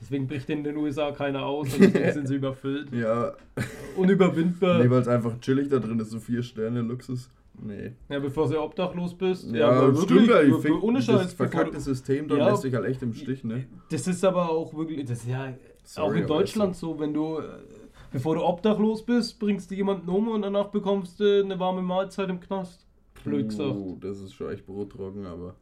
[0.00, 2.92] Deswegen bricht in den USA keiner aus und deswegen sind sie überfüllt.
[2.92, 3.34] Ja,
[3.96, 4.82] Unüberwindbar.
[4.84, 7.28] nee, weil es einfach chillig da drin ist, so vier Sterne Luxus.
[7.58, 7.92] Nee.
[8.08, 9.50] Ja, bevor du obdachlos bist.
[9.52, 11.34] Ja, aber stimmt ja, ich find, ohne das Scheiß.
[11.34, 12.50] bevor verkackte System, da Ja.
[12.50, 13.66] lässt sich halt echt im Stich, ne?
[13.90, 15.54] Das ist aber auch wirklich, das ist ja
[15.84, 17.42] Sorry, auch in Deutschland so, wenn du, äh,
[18.12, 22.28] bevor du obdachlos bist, bringst du jemanden um und danach bekommst du eine warme Mahlzeit
[22.28, 22.86] im Knast.
[23.24, 23.74] Blöd gesagt.
[24.00, 25.54] Das ist schon echt brottrocken, aber.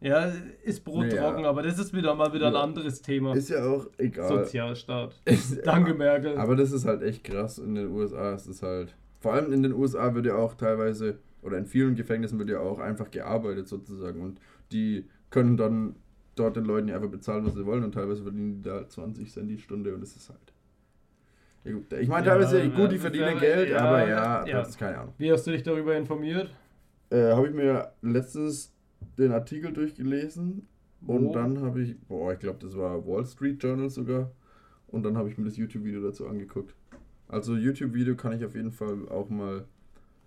[0.00, 0.32] Ja,
[0.64, 1.32] ist Brot Naja.
[1.48, 2.60] aber das ist wieder mal wieder ein Ja.
[2.62, 3.34] anderes Thema.
[3.36, 4.28] Ist ja auch egal.
[4.44, 5.14] Sozialstaat.
[5.64, 6.36] Danke, Merkel.
[6.36, 8.32] Aber das ist halt echt krass in den USA.
[8.34, 8.96] Es ist halt.
[9.22, 12.58] Vor allem in den USA wird ja auch teilweise, oder in vielen Gefängnissen wird ja
[12.58, 14.20] auch einfach gearbeitet sozusagen.
[14.20, 14.40] Und
[14.72, 15.94] die können dann
[16.34, 17.84] dort den Leuten ja einfach bezahlen, was sie wollen.
[17.84, 20.52] Und teilweise verdienen die da 20 Cent die Stunde und das ist halt.
[21.64, 21.92] Ja, gut.
[21.92, 25.14] Ich meine, teilweise, ja, gut, die verdienen ja, Geld, aber ja, das ist keine Ahnung.
[25.18, 26.52] Wie hast du dich darüber informiert?
[27.10, 28.74] Äh, habe ich mir letztens
[29.16, 30.66] den Artikel durchgelesen
[31.06, 34.32] und dann habe ich, boah, ich glaube, das war Wall Street Journal sogar.
[34.88, 36.74] Und dann habe ich mir das YouTube-Video dazu angeguckt.
[37.32, 39.64] Also YouTube-Video kann ich auf jeden Fall auch mal.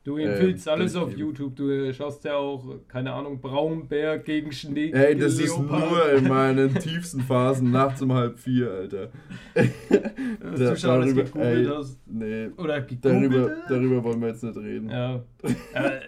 [0.04, 1.16] Du Ähm, empfiehlst alles auf.
[1.18, 1.56] YouTube.
[1.56, 4.92] Du schaust ja auch, keine Ahnung, Braunbär gegen Schnee.
[4.92, 9.10] Ey, das ist nur in meinen tiefsten Phasen nachts um halb vier, Alter.
[9.56, 12.00] Was Da- du schon alles darüber- gegoogelt ey, hast.
[12.08, 13.72] Nee, Oder gegoogelt darüber, hast?
[13.72, 14.90] darüber wollen wir jetzt nicht reden.
[14.90, 15.24] Ja.
[15.74, 16.00] Äh,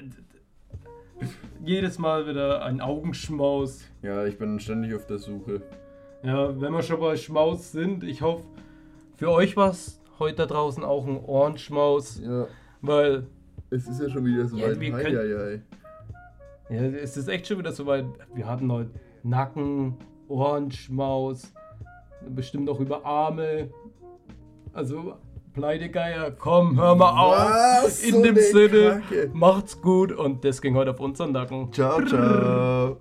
[1.65, 3.83] Jedes Mal wieder ein Augenschmaus.
[4.03, 5.61] Ja, ich bin ständig auf der Suche.
[6.23, 8.43] Ja, wenn wir schon bei Schmaus sind, ich hoffe,
[9.15, 12.47] für euch war es heute da draußen auch ein Ohrenschmaus, Ja,
[12.81, 13.27] weil
[13.69, 14.79] es ist ja schon wieder so Ja, weit.
[14.79, 15.59] können- hei,
[16.69, 16.75] hei.
[16.75, 18.05] ja, es ist echt schon wieder soweit.
[18.33, 18.89] Wir hatten heute
[19.23, 19.95] Nacken,
[20.27, 21.51] Ohrenschmaus,
[22.29, 23.69] bestimmt auch über Arme.
[24.73, 25.15] Also,
[25.53, 27.35] Pleidegeier, komm, hör mal auf.
[27.83, 28.03] Was?
[28.03, 29.31] In So dem Sinne, Kacke.
[29.33, 31.71] macht's gut und das ging heute auf unseren Nacken.
[31.73, 32.97] Ciao, ciao.